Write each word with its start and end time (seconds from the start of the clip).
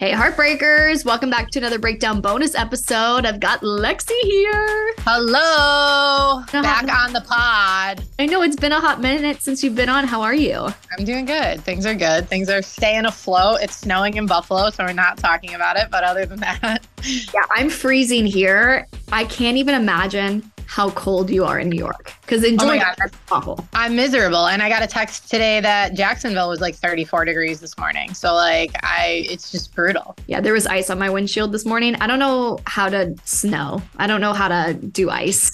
Hey, 0.00 0.12
Heartbreakers. 0.12 1.04
Welcome 1.04 1.28
back 1.28 1.50
to 1.50 1.58
another 1.58 1.80
breakdown 1.80 2.20
bonus 2.20 2.54
episode. 2.54 3.26
I've 3.26 3.40
got 3.40 3.62
Lexi 3.62 4.16
here. 4.22 4.94
Hello. 4.98 6.44
Back 6.52 6.88
on 6.88 7.12
the 7.12 7.20
pod. 7.22 8.04
I 8.20 8.26
know 8.26 8.42
it's 8.42 8.54
been 8.54 8.70
a 8.70 8.78
hot 8.78 9.00
minute 9.00 9.42
since 9.42 9.64
you've 9.64 9.74
been 9.74 9.88
on. 9.88 10.06
How 10.06 10.22
are 10.22 10.36
you? 10.36 10.68
I'm 10.96 11.04
doing 11.04 11.24
good. 11.24 11.62
Things 11.62 11.84
are 11.84 11.96
good. 11.96 12.28
Things 12.28 12.48
are 12.48 12.62
staying 12.62 13.06
afloat. 13.06 13.58
It's 13.60 13.76
snowing 13.76 14.14
in 14.14 14.26
Buffalo, 14.26 14.70
so 14.70 14.84
we're 14.84 14.92
not 14.92 15.18
talking 15.18 15.54
about 15.54 15.76
it. 15.76 15.88
But 15.90 16.04
other 16.04 16.26
than 16.26 16.38
that, 16.38 16.86
yeah, 17.34 17.42
I'm 17.50 17.68
freezing 17.68 18.24
here. 18.24 18.86
I 19.10 19.24
can't 19.24 19.56
even 19.56 19.74
imagine 19.74 20.48
how 20.68 20.90
cold 20.90 21.30
you 21.30 21.46
are 21.46 21.58
in 21.58 21.70
New 21.70 21.78
York 21.78 22.12
because 22.20 22.44
enjoying 22.44 22.82
oh 22.82 22.92
it 22.98 23.06
is 23.06 23.18
awful. 23.32 23.66
I'm 23.72 23.96
miserable, 23.96 24.46
and 24.48 24.62
I 24.62 24.68
got 24.68 24.82
a 24.82 24.86
text 24.86 25.30
today 25.30 25.60
that 25.60 25.94
Jacksonville 25.94 26.50
was 26.50 26.60
like 26.60 26.74
34 26.74 27.24
degrees 27.24 27.58
this 27.58 27.76
morning. 27.78 28.12
So 28.12 28.34
like 28.34 28.72
I, 28.82 29.24
it's 29.30 29.50
just 29.50 29.74
brutal. 29.74 30.14
Yeah, 30.26 30.42
there 30.42 30.52
was 30.52 30.66
ice 30.66 30.90
on 30.90 30.98
my 30.98 31.08
windshield 31.08 31.52
this 31.52 31.64
morning. 31.64 31.94
I 31.96 32.06
don't 32.06 32.18
know 32.18 32.58
how 32.66 32.90
to 32.90 33.16
snow. 33.24 33.80
I 33.96 34.06
don't 34.06 34.20
know 34.20 34.34
how 34.34 34.48
to 34.48 34.74
do 34.74 35.08
ice. 35.08 35.50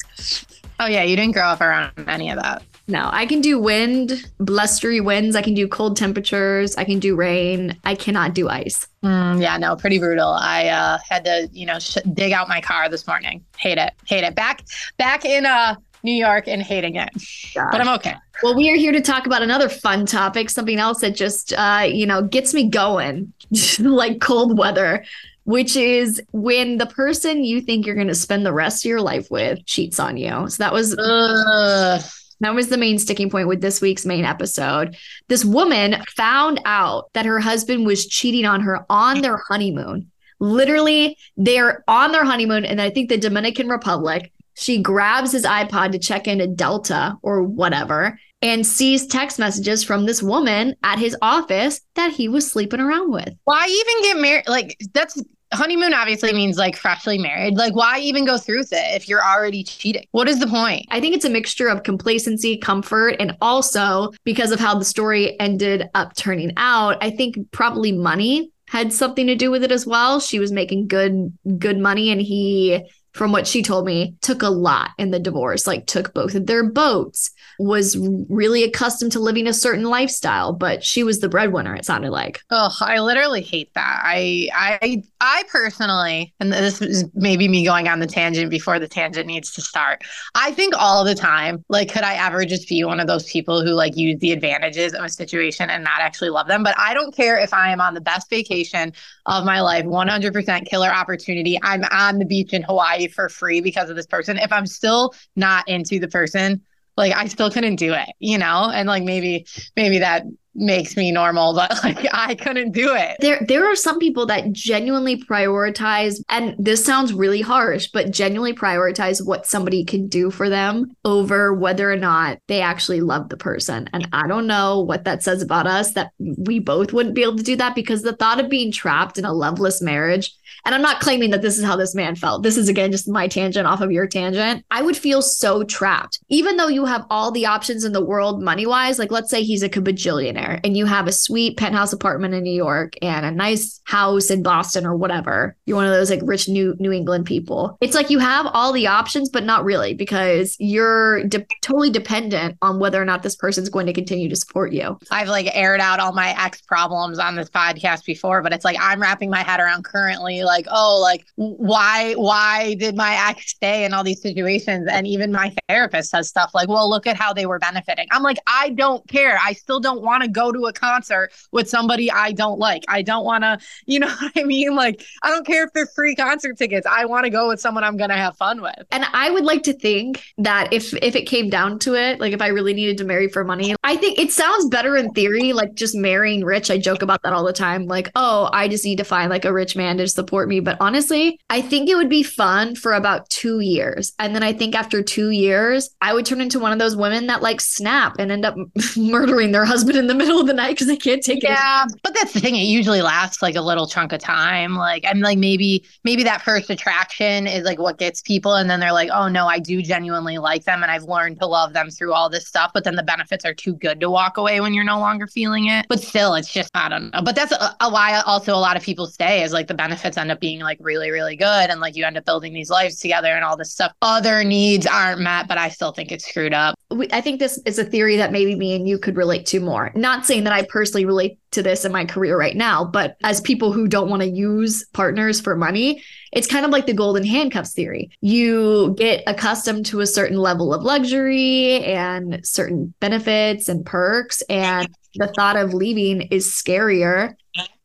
Oh 0.80 0.86
yeah, 0.86 1.04
you 1.04 1.14
didn't 1.14 1.34
grow 1.34 1.44
up 1.44 1.60
around 1.60 1.92
any 2.08 2.28
of 2.30 2.42
that. 2.42 2.64
No, 2.86 3.08
I 3.12 3.24
can 3.24 3.40
do 3.40 3.58
wind, 3.58 4.30
blustery 4.38 5.00
winds. 5.00 5.36
I 5.36 5.42
can 5.42 5.54
do 5.54 5.66
cold 5.66 5.96
temperatures. 5.96 6.76
I 6.76 6.84
can 6.84 6.98
do 6.98 7.16
rain. 7.16 7.78
I 7.84 7.94
cannot 7.94 8.34
do 8.34 8.48
ice. 8.50 8.86
Mm, 9.02 9.40
yeah, 9.40 9.56
no, 9.56 9.74
pretty 9.74 9.98
brutal. 9.98 10.28
I 10.28 10.68
uh, 10.68 10.98
had 11.08 11.24
to, 11.24 11.48
you 11.52 11.64
know, 11.64 11.78
sh- 11.78 11.96
dig 12.12 12.32
out 12.32 12.48
my 12.48 12.60
car 12.60 12.90
this 12.90 13.06
morning. 13.06 13.42
Hate 13.56 13.78
it. 13.78 13.94
Hate 14.06 14.24
it. 14.24 14.34
Back, 14.34 14.64
back 14.98 15.24
in 15.24 15.46
uh, 15.46 15.76
New 16.02 16.12
York 16.12 16.46
and 16.46 16.62
hating 16.62 16.96
it. 16.96 17.08
Gosh. 17.54 17.68
But 17.72 17.80
I'm 17.80 17.88
okay. 17.96 18.16
Well, 18.42 18.54
we 18.54 18.70
are 18.70 18.76
here 18.76 18.92
to 18.92 19.00
talk 19.00 19.24
about 19.24 19.42
another 19.42 19.70
fun 19.70 20.04
topic, 20.04 20.50
something 20.50 20.78
else 20.78 21.00
that 21.00 21.14
just, 21.14 21.54
uh, 21.54 21.86
you 21.90 22.04
know, 22.04 22.22
gets 22.22 22.52
me 22.52 22.68
going, 22.68 23.32
like 23.78 24.20
cold 24.20 24.58
weather 24.58 25.04
which 25.46 25.76
is 25.76 26.22
when 26.32 26.78
the 26.78 26.86
person 26.86 27.44
you 27.44 27.60
think 27.60 27.84
you're 27.84 27.94
going 27.94 28.08
to 28.08 28.14
spend 28.14 28.46
the 28.46 28.52
rest 28.52 28.82
of 28.82 28.88
your 28.88 29.02
life 29.02 29.30
with 29.30 29.62
cheats 29.66 30.00
on 30.00 30.16
you. 30.16 30.48
So 30.48 30.62
that 30.62 30.72
was 30.72 30.96
uh, 30.96 32.00
that 32.44 32.54
was 32.54 32.68
the 32.68 32.78
main 32.78 32.98
sticking 32.98 33.30
point 33.30 33.48
with 33.48 33.60
this 33.60 33.80
week's 33.80 34.06
main 34.06 34.24
episode. 34.24 34.96
This 35.28 35.44
woman 35.44 35.96
found 36.16 36.60
out 36.64 37.12
that 37.14 37.26
her 37.26 37.40
husband 37.40 37.86
was 37.86 38.06
cheating 38.06 38.44
on 38.44 38.60
her 38.60 38.84
on 38.90 39.20
their 39.20 39.38
honeymoon. 39.48 40.10
Literally, 40.40 41.16
they're 41.36 41.84
on 41.88 42.12
their 42.12 42.24
honeymoon, 42.24 42.64
and 42.64 42.80
I 42.80 42.90
think 42.90 43.08
the 43.08 43.18
Dominican 43.18 43.68
Republic. 43.68 44.32
She 44.56 44.80
grabs 44.80 45.32
his 45.32 45.44
iPod 45.44 45.92
to 45.92 45.98
check 45.98 46.28
into 46.28 46.46
Delta 46.46 47.16
or 47.22 47.42
whatever 47.42 48.18
and 48.40 48.64
sees 48.64 49.06
text 49.06 49.38
messages 49.38 49.82
from 49.82 50.04
this 50.04 50.22
woman 50.22 50.76
at 50.84 50.98
his 50.98 51.16
office 51.22 51.80
that 51.94 52.12
he 52.12 52.28
was 52.28 52.48
sleeping 52.48 52.78
around 52.78 53.10
with. 53.10 53.34
Why 53.44 53.66
even 53.66 54.02
get 54.02 54.20
married? 54.20 54.46
Like, 54.46 54.76
that's 54.92 55.20
honeymoon 55.56 55.94
obviously 55.94 56.32
means 56.32 56.56
like 56.56 56.76
freshly 56.76 57.18
married. 57.18 57.54
Like, 57.54 57.74
why 57.74 57.98
even 58.00 58.24
go 58.24 58.38
through 58.38 58.58
with 58.58 58.72
it 58.72 58.94
if 58.94 59.08
you're 59.08 59.24
already 59.24 59.64
cheating? 59.64 60.06
What 60.12 60.28
is 60.28 60.38
the 60.38 60.46
point? 60.46 60.86
I 60.90 61.00
think 61.00 61.14
it's 61.14 61.24
a 61.24 61.30
mixture 61.30 61.68
of 61.68 61.82
complacency, 61.82 62.56
comfort, 62.56 63.16
and 63.18 63.36
also 63.40 64.12
because 64.24 64.50
of 64.50 64.60
how 64.60 64.78
the 64.78 64.84
story 64.84 65.38
ended 65.40 65.88
up 65.94 66.14
turning 66.16 66.52
out, 66.56 66.98
I 67.00 67.10
think 67.10 67.36
probably 67.50 67.92
money 67.92 68.50
had 68.68 68.92
something 68.92 69.26
to 69.26 69.36
do 69.36 69.50
with 69.50 69.62
it 69.62 69.72
as 69.72 69.86
well. 69.86 70.20
She 70.20 70.38
was 70.38 70.50
making 70.50 70.88
good 70.88 71.36
good 71.58 71.78
money 71.78 72.10
and 72.10 72.20
he 72.20 72.84
from 73.14 73.30
what 73.30 73.46
she 73.46 73.62
told 73.62 73.86
me 73.86 74.16
took 74.20 74.42
a 74.42 74.48
lot 74.48 74.90
in 74.98 75.12
the 75.12 75.20
divorce, 75.20 75.66
like 75.66 75.86
took 75.86 76.12
both 76.12 76.34
of 76.34 76.46
their 76.46 76.68
boats, 76.68 77.30
was 77.60 77.96
really 78.28 78.64
accustomed 78.64 79.12
to 79.12 79.20
living 79.20 79.46
a 79.46 79.54
certain 79.54 79.84
lifestyle, 79.84 80.52
but 80.52 80.82
she 80.82 81.04
was 81.04 81.20
the 81.20 81.28
breadwinner, 81.28 81.76
it 81.76 81.84
sounded 81.84 82.10
like. 82.10 82.40
Oh, 82.50 82.74
I 82.80 82.98
literally 82.98 83.42
hate 83.42 83.72
that. 83.74 84.02
I 84.04 84.48
I 84.52 85.04
I 85.26 85.42
personally, 85.48 86.34
and 86.38 86.52
this 86.52 86.82
is 86.82 87.06
maybe 87.14 87.48
me 87.48 87.64
going 87.64 87.88
on 87.88 87.98
the 87.98 88.06
tangent 88.06 88.50
before 88.50 88.78
the 88.78 88.86
tangent 88.86 89.26
needs 89.26 89.54
to 89.54 89.62
start. 89.62 90.02
I 90.34 90.50
think 90.52 90.74
all 90.76 91.02
the 91.02 91.14
time, 91.14 91.64
like, 91.70 91.90
could 91.90 92.02
I 92.02 92.26
ever 92.26 92.44
just 92.44 92.68
be 92.68 92.84
one 92.84 93.00
of 93.00 93.06
those 93.06 93.24
people 93.24 93.64
who 93.64 93.70
like 93.70 93.96
use 93.96 94.20
the 94.20 94.32
advantages 94.32 94.92
of 94.92 95.02
a 95.02 95.08
situation 95.08 95.70
and 95.70 95.82
not 95.82 96.02
actually 96.02 96.28
love 96.28 96.46
them? 96.46 96.62
But 96.62 96.78
I 96.78 96.92
don't 96.92 97.16
care 97.16 97.38
if 97.38 97.54
I 97.54 97.70
am 97.70 97.80
on 97.80 97.94
the 97.94 98.02
best 98.02 98.28
vacation 98.28 98.92
of 99.24 99.46
my 99.46 99.62
life, 99.62 99.86
100% 99.86 100.66
killer 100.66 100.90
opportunity. 100.90 101.58
I'm 101.62 101.84
on 101.84 102.18
the 102.18 102.26
beach 102.26 102.52
in 102.52 102.62
Hawaii 102.62 103.08
for 103.08 103.30
free 103.30 103.62
because 103.62 103.88
of 103.88 103.96
this 103.96 104.06
person. 104.06 104.36
If 104.36 104.52
I'm 104.52 104.66
still 104.66 105.14
not 105.36 105.66
into 105.66 105.98
the 105.98 106.08
person, 106.08 106.60
like 106.98 107.14
I 107.14 107.28
still 107.28 107.50
couldn't 107.50 107.76
do 107.76 107.94
it, 107.94 108.10
you 108.18 108.36
know? 108.36 108.70
And 108.70 108.86
like 108.86 109.04
maybe 109.04 109.46
maybe 109.74 110.00
that 110.00 110.24
makes 110.54 110.96
me 110.96 111.10
normal 111.10 111.54
but 111.54 111.72
like 111.84 112.06
I 112.12 112.34
couldn't 112.34 112.72
do 112.72 112.94
it. 112.94 113.16
There 113.20 113.44
there 113.46 113.70
are 113.70 113.76
some 113.76 113.98
people 113.98 114.26
that 114.26 114.52
genuinely 114.52 115.16
prioritize 115.16 116.22
and 116.28 116.54
this 116.58 116.84
sounds 116.84 117.12
really 117.12 117.40
harsh 117.40 117.88
but 117.92 118.10
genuinely 118.10 118.54
prioritize 118.54 119.24
what 119.24 119.46
somebody 119.46 119.84
can 119.84 120.08
do 120.08 120.30
for 120.30 120.48
them 120.48 120.94
over 121.04 121.52
whether 121.52 121.90
or 121.90 121.96
not 121.96 122.38
they 122.48 122.60
actually 122.60 123.00
love 123.00 123.28
the 123.28 123.36
person. 123.36 123.88
And 123.92 124.08
I 124.12 124.26
don't 124.26 124.46
know 124.46 124.80
what 124.80 125.04
that 125.04 125.22
says 125.22 125.42
about 125.42 125.66
us 125.66 125.92
that 125.94 126.12
we 126.18 126.58
both 126.58 126.92
wouldn't 126.92 127.14
be 127.14 127.22
able 127.22 127.36
to 127.36 127.42
do 127.42 127.56
that 127.56 127.74
because 127.74 128.02
the 128.02 128.16
thought 128.16 128.40
of 128.40 128.48
being 128.48 128.72
trapped 128.72 129.18
in 129.18 129.24
a 129.24 129.32
loveless 129.32 129.82
marriage 129.82 130.32
and 130.64 130.74
I'm 130.74 130.82
not 130.82 131.00
claiming 131.00 131.30
that 131.30 131.42
this 131.42 131.58
is 131.58 131.64
how 131.64 131.76
this 131.76 131.94
man 131.94 132.14
felt. 132.14 132.42
This 132.42 132.56
is 132.56 132.68
again 132.68 132.92
just 132.92 133.08
my 133.08 133.28
tangent 133.28 133.66
off 133.66 133.80
of 133.80 133.92
your 133.92 134.06
tangent. 134.06 134.64
I 134.70 134.82
would 134.82 134.96
feel 134.96 135.20
so 135.20 135.64
trapped. 135.64 136.20
Even 136.28 136.56
though 136.56 136.68
you 136.68 136.84
have 136.84 137.06
all 137.10 137.30
the 137.30 137.46
options 137.46 137.84
in 137.84 137.92
the 137.92 138.04
world 138.04 138.42
money 138.42 138.66
wise, 138.66 138.98
like 138.98 139.10
let's 139.10 139.30
say 139.30 139.42
he's 139.42 139.62
a 139.62 139.68
bajillionaire 139.68 140.43
and 140.64 140.76
you 140.76 140.86
have 140.86 141.06
a 141.06 141.12
sweet 141.12 141.56
penthouse 141.56 141.92
apartment 141.92 142.34
in 142.34 142.42
New 142.42 142.54
York 142.54 142.94
and 143.02 143.24
a 143.24 143.30
nice 143.30 143.80
house 143.84 144.30
in 144.30 144.42
Boston 144.42 144.86
or 144.86 144.96
whatever. 144.96 145.56
You're 145.66 145.76
one 145.76 145.86
of 145.86 145.92
those 145.92 146.10
like 146.10 146.20
rich 146.22 146.48
New 146.48 146.74
New 146.78 146.92
England 146.92 147.26
people. 147.26 147.76
It's 147.80 147.94
like 147.94 148.10
you 148.10 148.18
have 148.18 148.46
all 148.52 148.72
the 148.72 148.86
options, 148.86 149.30
but 149.30 149.44
not 149.44 149.64
really 149.64 149.94
because 149.94 150.56
you're 150.58 151.24
de- 151.24 151.46
totally 151.62 151.90
dependent 151.90 152.56
on 152.62 152.78
whether 152.78 153.00
or 153.00 153.04
not 153.04 153.22
this 153.22 153.36
person's 153.36 153.68
going 153.68 153.86
to 153.86 153.92
continue 153.92 154.28
to 154.28 154.36
support 154.36 154.72
you. 154.72 154.98
I've 155.10 155.28
like 155.28 155.48
aired 155.54 155.80
out 155.80 156.00
all 156.00 156.12
my 156.12 156.34
ex 156.42 156.60
problems 156.62 157.18
on 157.18 157.36
this 157.36 157.50
podcast 157.50 158.04
before, 158.04 158.42
but 158.42 158.52
it's 158.52 158.64
like 158.64 158.76
I'm 158.80 159.00
wrapping 159.00 159.30
my 159.30 159.42
head 159.42 159.60
around 159.60 159.84
currently 159.84 160.42
like 160.42 160.66
oh, 160.70 160.98
like 161.00 161.26
why 161.36 162.14
why 162.14 162.74
did 162.74 162.96
my 162.96 163.28
ex 163.28 163.50
stay 163.50 163.84
in 163.84 163.92
all 163.92 164.04
these 164.04 164.22
situations? 164.22 164.88
And 164.90 165.06
even 165.06 165.32
my 165.32 165.54
therapist 165.68 166.10
says 166.10 166.28
stuff 166.28 166.50
like, 166.54 166.68
well, 166.68 166.88
look 166.88 167.06
at 167.06 167.16
how 167.16 167.32
they 167.32 167.46
were 167.46 167.58
benefiting. 167.58 168.06
I'm 168.10 168.22
like, 168.22 168.38
I 168.46 168.70
don't 168.70 169.06
care. 169.08 169.38
I 169.42 169.52
still 169.52 169.80
don't 169.80 170.02
want 170.02 170.22
to 170.22 170.28
go 170.34 170.52
to 170.52 170.66
a 170.66 170.72
concert 170.72 171.30
with 171.52 171.68
somebody 171.68 172.10
I 172.10 172.32
don't 172.32 172.58
like. 172.58 172.84
I 172.88 173.02
don't 173.02 173.24
want 173.24 173.44
to, 173.44 173.58
you 173.86 173.98
know 174.00 174.08
what 174.20 174.32
I 174.36 174.44
mean? 174.44 174.74
Like, 174.74 175.04
I 175.22 175.30
don't 175.30 175.46
care 175.46 175.64
if 175.64 175.72
they're 175.72 175.86
free 175.86 176.14
concert 176.14 176.58
tickets. 176.58 176.86
I 176.86 177.06
want 177.06 177.24
to 177.24 177.30
go 177.30 177.48
with 177.48 177.60
someone 177.60 177.84
I'm 177.84 177.96
gonna 177.96 178.16
have 178.16 178.36
fun 178.36 178.60
with. 178.60 178.84
And 178.90 179.06
I 179.12 179.30
would 179.30 179.44
like 179.44 179.62
to 179.64 179.72
think 179.72 180.22
that 180.38 180.72
if 180.72 180.92
if 181.02 181.16
it 181.16 181.22
came 181.22 181.48
down 181.48 181.78
to 181.80 181.94
it, 181.94 182.20
like 182.20 182.32
if 182.32 182.42
I 182.42 182.48
really 182.48 182.74
needed 182.74 182.98
to 182.98 183.04
marry 183.04 183.28
for 183.28 183.44
money, 183.44 183.74
I 183.82 183.96
think 183.96 184.18
it 184.18 184.30
sounds 184.30 184.68
better 184.68 184.96
in 184.96 185.10
theory, 185.12 185.52
like 185.52 185.74
just 185.74 185.94
marrying 185.94 186.44
rich. 186.44 186.70
I 186.70 186.78
joke 186.78 187.02
about 187.02 187.22
that 187.22 187.32
all 187.32 187.44
the 187.44 187.52
time. 187.52 187.86
Like, 187.86 188.10
oh, 188.14 188.50
I 188.52 188.68
just 188.68 188.84
need 188.84 188.98
to 188.98 189.04
find 189.04 189.30
like 189.30 189.44
a 189.44 189.52
rich 189.52 189.76
man 189.76 189.96
to 189.98 190.08
support 190.08 190.34
support 190.34 190.48
me. 190.48 190.60
But 190.60 190.78
honestly, 190.80 191.38
I 191.50 191.60
think 191.60 191.88
it 191.88 191.96
would 191.96 192.08
be 192.08 192.22
fun 192.22 192.74
for 192.74 192.94
about 192.94 193.28
two 193.30 193.60
years. 193.60 194.12
And 194.18 194.34
then 194.34 194.42
I 194.42 194.52
think 194.52 194.74
after 194.74 195.02
two 195.02 195.30
years, 195.30 195.90
I 196.00 196.12
would 196.12 196.26
turn 196.26 196.40
into 196.40 196.58
one 196.58 196.72
of 196.72 196.78
those 196.78 196.96
women 196.96 197.26
that 197.28 197.42
like 197.42 197.60
snap 197.60 198.16
and 198.18 198.32
end 198.32 198.44
up 198.44 198.56
murdering 198.96 199.52
their 199.52 199.64
husband 199.64 199.96
in 199.96 200.06
the 200.06 200.14
middle 200.14 200.23
of 200.28 200.46
the 200.46 200.52
night 200.52 200.70
because 200.70 200.86
they 200.86 200.96
can't 200.96 201.22
take 201.22 201.42
yeah, 201.42 201.50
it. 201.50 201.52
Yeah. 201.54 201.84
But 202.02 202.14
that's 202.14 202.32
the 202.32 202.40
thing. 202.40 202.56
It 202.56 202.64
usually 202.64 203.02
lasts 203.02 203.42
like 203.42 203.54
a 203.54 203.60
little 203.60 203.86
chunk 203.86 204.12
of 204.12 204.20
time. 204.20 204.74
Like, 204.74 205.04
I'm 205.06 205.20
like, 205.20 205.38
maybe, 205.38 205.84
maybe 206.04 206.22
that 206.24 206.42
first 206.42 206.70
attraction 206.70 207.46
is 207.46 207.64
like 207.64 207.78
what 207.78 207.98
gets 207.98 208.22
people. 208.22 208.54
And 208.54 208.68
then 208.68 208.80
they're 208.80 208.92
like, 208.92 209.10
oh 209.12 209.28
no, 209.28 209.46
I 209.46 209.58
do 209.58 209.82
genuinely 209.82 210.38
like 210.38 210.64
them. 210.64 210.82
And 210.82 210.90
I've 210.90 211.04
learned 211.04 211.38
to 211.40 211.46
love 211.46 211.72
them 211.72 211.90
through 211.90 212.12
all 212.12 212.28
this 212.28 212.46
stuff. 212.46 212.70
But 212.74 212.84
then 212.84 212.96
the 212.96 213.02
benefits 213.02 213.44
are 213.44 213.54
too 213.54 213.74
good 213.74 214.00
to 214.00 214.10
walk 214.10 214.36
away 214.36 214.60
when 214.60 214.74
you're 214.74 214.84
no 214.84 214.98
longer 214.98 215.26
feeling 215.26 215.66
it. 215.66 215.86
But 215.88 216.00
still, 216.00 216.34
it's 216.34 216.52
just, 216.52 216.70
I 216.74 216.88
don't 216.88 217.12
know. 217.12 217.22
But 217.22 217.34
that's 217.34 217.52
a, 217.52 217.76
a 217.80 217.90
why 217.90 218.20
also 218.26 218.54
a 218.54 218.56
lot 218.56 218.76
of 218.76 218.82
people 218.82 219.06
stay 219.06 219.42
is 219.42 219.52
like 219.52 219.66
the 219.66 219.74
benefits 219.74 220.16
end 220.16 220.30
up 220.30 220.40
being 220.40 220.60
like 220.60 220.78
really, 220.80 221.10
really 221.10 221.36
good. 221.36 221.70
And 221.70 221.80
like 221.80 221.96
you 221.96 222.04
end 222.04 222.16
up 222.16 222.24
building 222.24 222.52
these 222.52 222.70
lives 222.70 222.98
together 222.98 223.28
and 223.28 223.44
all 223.44 223.56
this 223.56 223.72
stuff. 223.72 223.92
Other 224.02 224.44
needs 224.44 224.86
aren't 224.86 225.20
met, 225.20 225.48
but 225.48 225.58
I 225.58 225.68
still 225.68 225.92
think 225.92 226.12
it's 226.12 226.26
screwed 226.26 226.54
up. 226.54 226.74
I 227.10 227.20
think 227.20 227.40
this 227.40 227.58
is 227.64 227.78
a 227.78 227.84
theory 227.84 228.16
that 228.16 228.30
maybe 228.30 228.54
me 228.54 228.74
and 228.76 228.88
you 228.88 228.98
could 228.98 229.16
relate 229.16 229.46
to 229.46 229.58
more. 229.58 229.90
Not 229.94 230.13
saying 230.22 230.44
that 230.44 230.52
I 230.52 230.62
personally 230.62 231.04
relate 231.04 231.38
to 231.52 231.62
this 231.62 231.84
in 231.84 231.92
my 231.92 232.04
career 232.04 232.38
right 232.38 232.56
now, 232.56 232.84
but 232.84 233.16
as 233.22 233.40
people 233.40 233.72
who 233.72 233.88
don't 233.88 234.10
want 234.10 234.22
to 234.22 234.28
use 234.28 234.84
partners 234.92 235.40
for 235.40 235.56
money, 235.56 236.02
it's 236.32 236.46
kind 236.46 236.64
of 236.64 236.70
like 236.70 236.86
the 236.86 236.92
golden 236.92 237.24
handcuffs 237.24 237.72
theory. 237.72 238.10
You 238.20 238.94
get 238.98 239.22
accustomed 239.26 239.86
to 239.86 240.00
a 240.00 240.06
certain 240.06 240.38
level 240.38 240.74
of 240.74 240.82
luxury 240.82 241.84
and 241.84 242.44
certain 242.46 242.92
benefits 243.00 243.68
and 243.68 243.86
perks, 243.86 244.42
and 244.42 244.88
the 245.14 245.28
thought 245.28 245.56
of 245.56 245.74
leaving 245.74 246.22
is 246.22 246.46
scarier 246.48 247.34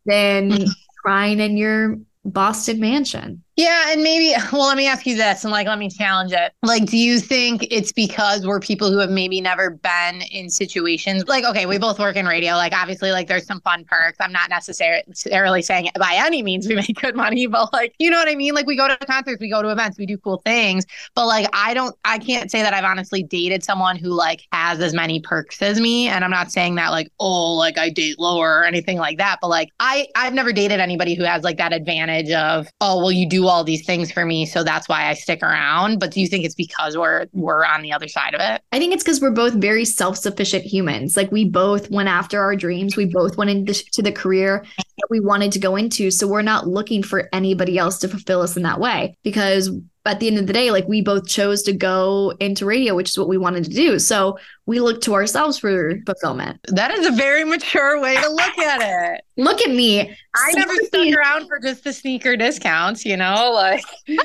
than 0.06 0.52
mm-hmm. 0.52 0.72
crying 1.04 1.40
in 1.40 1.58
your 1.58 1.98
Boston 2.26 2.80
mansion. 2.80 3.44
Yeah, 3.60 3.92
and 3.92 4.02
maybe 4.02 4.34
well, 4.54 4.68
let 4.68 4.78
me 4.78 4.88
ask 4.88 5.06
you 5.06 5.18
this 5.18 5.44
and 5.44 5.52
like 5.52 5.68
let 5.68 5.78
me 5.78 5.90
challenge 5.90 6.32
it. 6.32 6.54
Like, 6.64 6.86
do 6.86 6.98
you 6.98 7.20
think 7.20 7.68
it's 7.70 7.92
because 7.92 8.48
we're 8.48 8.62
people 8.62 8.90
who 8.90 9.00
have 9.00 9.10
maybe 9.10 9.42
never 9.42 9.72
been 9.72 10.22
in 10.32 10.50
situations 10.50 11.28
like 11.28 11.44
okay, 11.44 11.66
we 11.66 11.78
both 11.78 12.00
work 12.00 12.16
in 12.16 12.26
radio. 12.26 12.54
Like 12.54 12.72
obviously, 12.72 13.12
like 13.12 13.28
there's 13.28 13.46
some 13.46 13.60
fun 13.60 13.84
perks. 13.84 14.16
I'm 14.22 14.32
not 14.32 14.50
necessarily 14.50 15.62
saying 15.62 15.90
by 16.00 16.14
any 16.18 16.42
means 16.42 16.70
we 16.70 16.76
make 16.88 16.96
good 17.02 17.18
money, 17.18 17.48
but 17.48 17.74
like 17.74 17.94
you 18.00 18.10
know 18.10 18.18
what 18.18 18.30
I 18.30 18.36
mean? 18.36 18.54
Like 18.54 18.66
we 18.66 18.78
go 18.78 18.88
to 18.88 18.96
concerts, 19.06 19.42
we 19.42 19.50
go 19.50 19.62
to 19.62 19.68
events, 19.68 19.98
we 19.98 20.06
do 20.06 20.18
cool 20.18 20.42
things. 20.46 20.86
But 21.14 21.28
like 21.28 21.50
I 21.52 21.74
don't 21.74 21.98
I 22.06 22.18
can't 22.18 22.50
say 22.50 22.62
that 22.62 22.74
I've 22.74 22.86
honestly 22.86 23.24
dated 23.24 23.66
someone 23.66 23.98
who 23.98 24.12
like 24.12 24.44
has 24.54 24.80
as 24.80 24.94
many 24.94 25.20
perks 25.20 25.62
as 25.62 25.82
me. 25.82 26.08
And 26.08 26.24
I'm 26.24 26.32
not 26.32 26.54
saying 26.54 26.76
that 26.76 26.92
like, 26.92 27.12
oh, 27.20 27.56
like 27.56 27.78
I 27.78 27.90
date 27.90 28.20
lower 28.20 28.60
or 28.60 28.64
anything 28.64 29.00
like 29.00 29.18
that. 29.18 29.40
But 29.42 29.50
like 29.50 29.70
I 29.82 30.08
I've 30.16 30.34
never 30.34 30.54
dated 30.54 30.80
anybody 30.80 31.14
who 31.14 31.26
has 31.26 31.44
like 31.44 31.58
that 31.58 31.74
advantage 31.74 32.32
of, 32.32 32.70
oh, 32.80 33.00
well, 33.00 33.12
you 33.12 33.28
do 33.28 33.49
all 33.50 33.64
these 33.64 33.86
things 33.86 34.12
for 34.12 34.26
me, 34.26 34.46
so 34.46 34.64
that's 34.64 34.88
why 34.88 35.10
I 35.10 35.14
stick 35.14 35.44
around. 35.44 36.00
But 36.00 36.12
do 36.12 36.22
you 36.22 36.28
think 36.28 36.46
it's 36.46 36.56
because 36.56 36.98
we're 36.98 37.28
we're 37.34 37.66
on 37.66 37.82
the 37.82 37.92
other 37.92 38.08
side 38.08 38.34
of 38.34 38.42
it? 38.42 38.62
I 38.72 38.80
think 38.80 38.94
it's 38.94 39.04
because 39.04 39.20
we're 39.22 39.32
both 39.32 39.54
very 39.54 39.86
self-sufficient 39.86 40.64
humans. 40.64 41.18
Like 41.18 41.32
we 41.32 41.46
both 41.46 41.90
went 41.92 42.10
after 42.10 42.42
our 42.42 42.56
dreams. 42.56 42.96
We 42.96 43.06
both 43.06 43.38
went 43.38 43.50
into 43.50 44.02
the 44.02 44.12
career 44.12 44.66
that 45.00 45.08
we 45.10 45.20
wanted 45.20 45.52
to 45.54 45.60
go 45.60 45.76
into. 45.76 46.12
So 46.12 46.28
we're 46.28 46.42
not 46.42 46.68
looking 46.68 47.04
for 47.04 47.30
anybody 47.34 47.78
else 47.78 47.98
to 48.00 48.08
fulfill 48.08 48.42
us 48.42 48.56
in 48.56 48.64
that 48.64 48.80
way 48.80 49.18
because 49.24 49.70
at 50.06 50.20
the 50.20 50.28
end 50.28 50.40
of 50.40 50.48
the 50.48 50.54
day, 50.54 50.72
like 50.72 50.88
we 50.88 51.02
both 51.02 51.28
chose 51.28 51.62
to 51.64 51.74
go 51.74 52.34
into 52.40 52.66
radio, 52.66 52.96
which 52.96 53.10
is 53.10 53.18
what 53.18 53.28
we 53.28 53.38
wanted 53.38 53.66
to 53.66 53.70
do. 53.70 54.00
So 54.00 54.40
we 54.66 54.80
look 54.80 55.02
to 55.02 55.14
ourselves 55.14 55.60
for 55.60 56.00
fulfillment. 56.06 56.60
That 56.68 56.92
is 56.92 57.06
a 57.06 57.12
very 57.12 57.44
mature 57.44 58.02
way 58.02 58.16
to 58.16 58.30
look 58.30 58.58
at 58.58 58.82
it. 58.82 59.22
look 59.38 59.62
at 59.62 59.70
me. 59.70 60.02
I 60.36 60.52
never 60.54 60.74
stuck 60.86 61.08
around 61.16 61.48
for 61.48 61.60
just 61.60 61.84
the 61.84 61.94
sneaker 61.94 62.36
discounts, 62.36 63.06
you 63.06 63.18
know, 63.18 63.52
like 63.54 63.84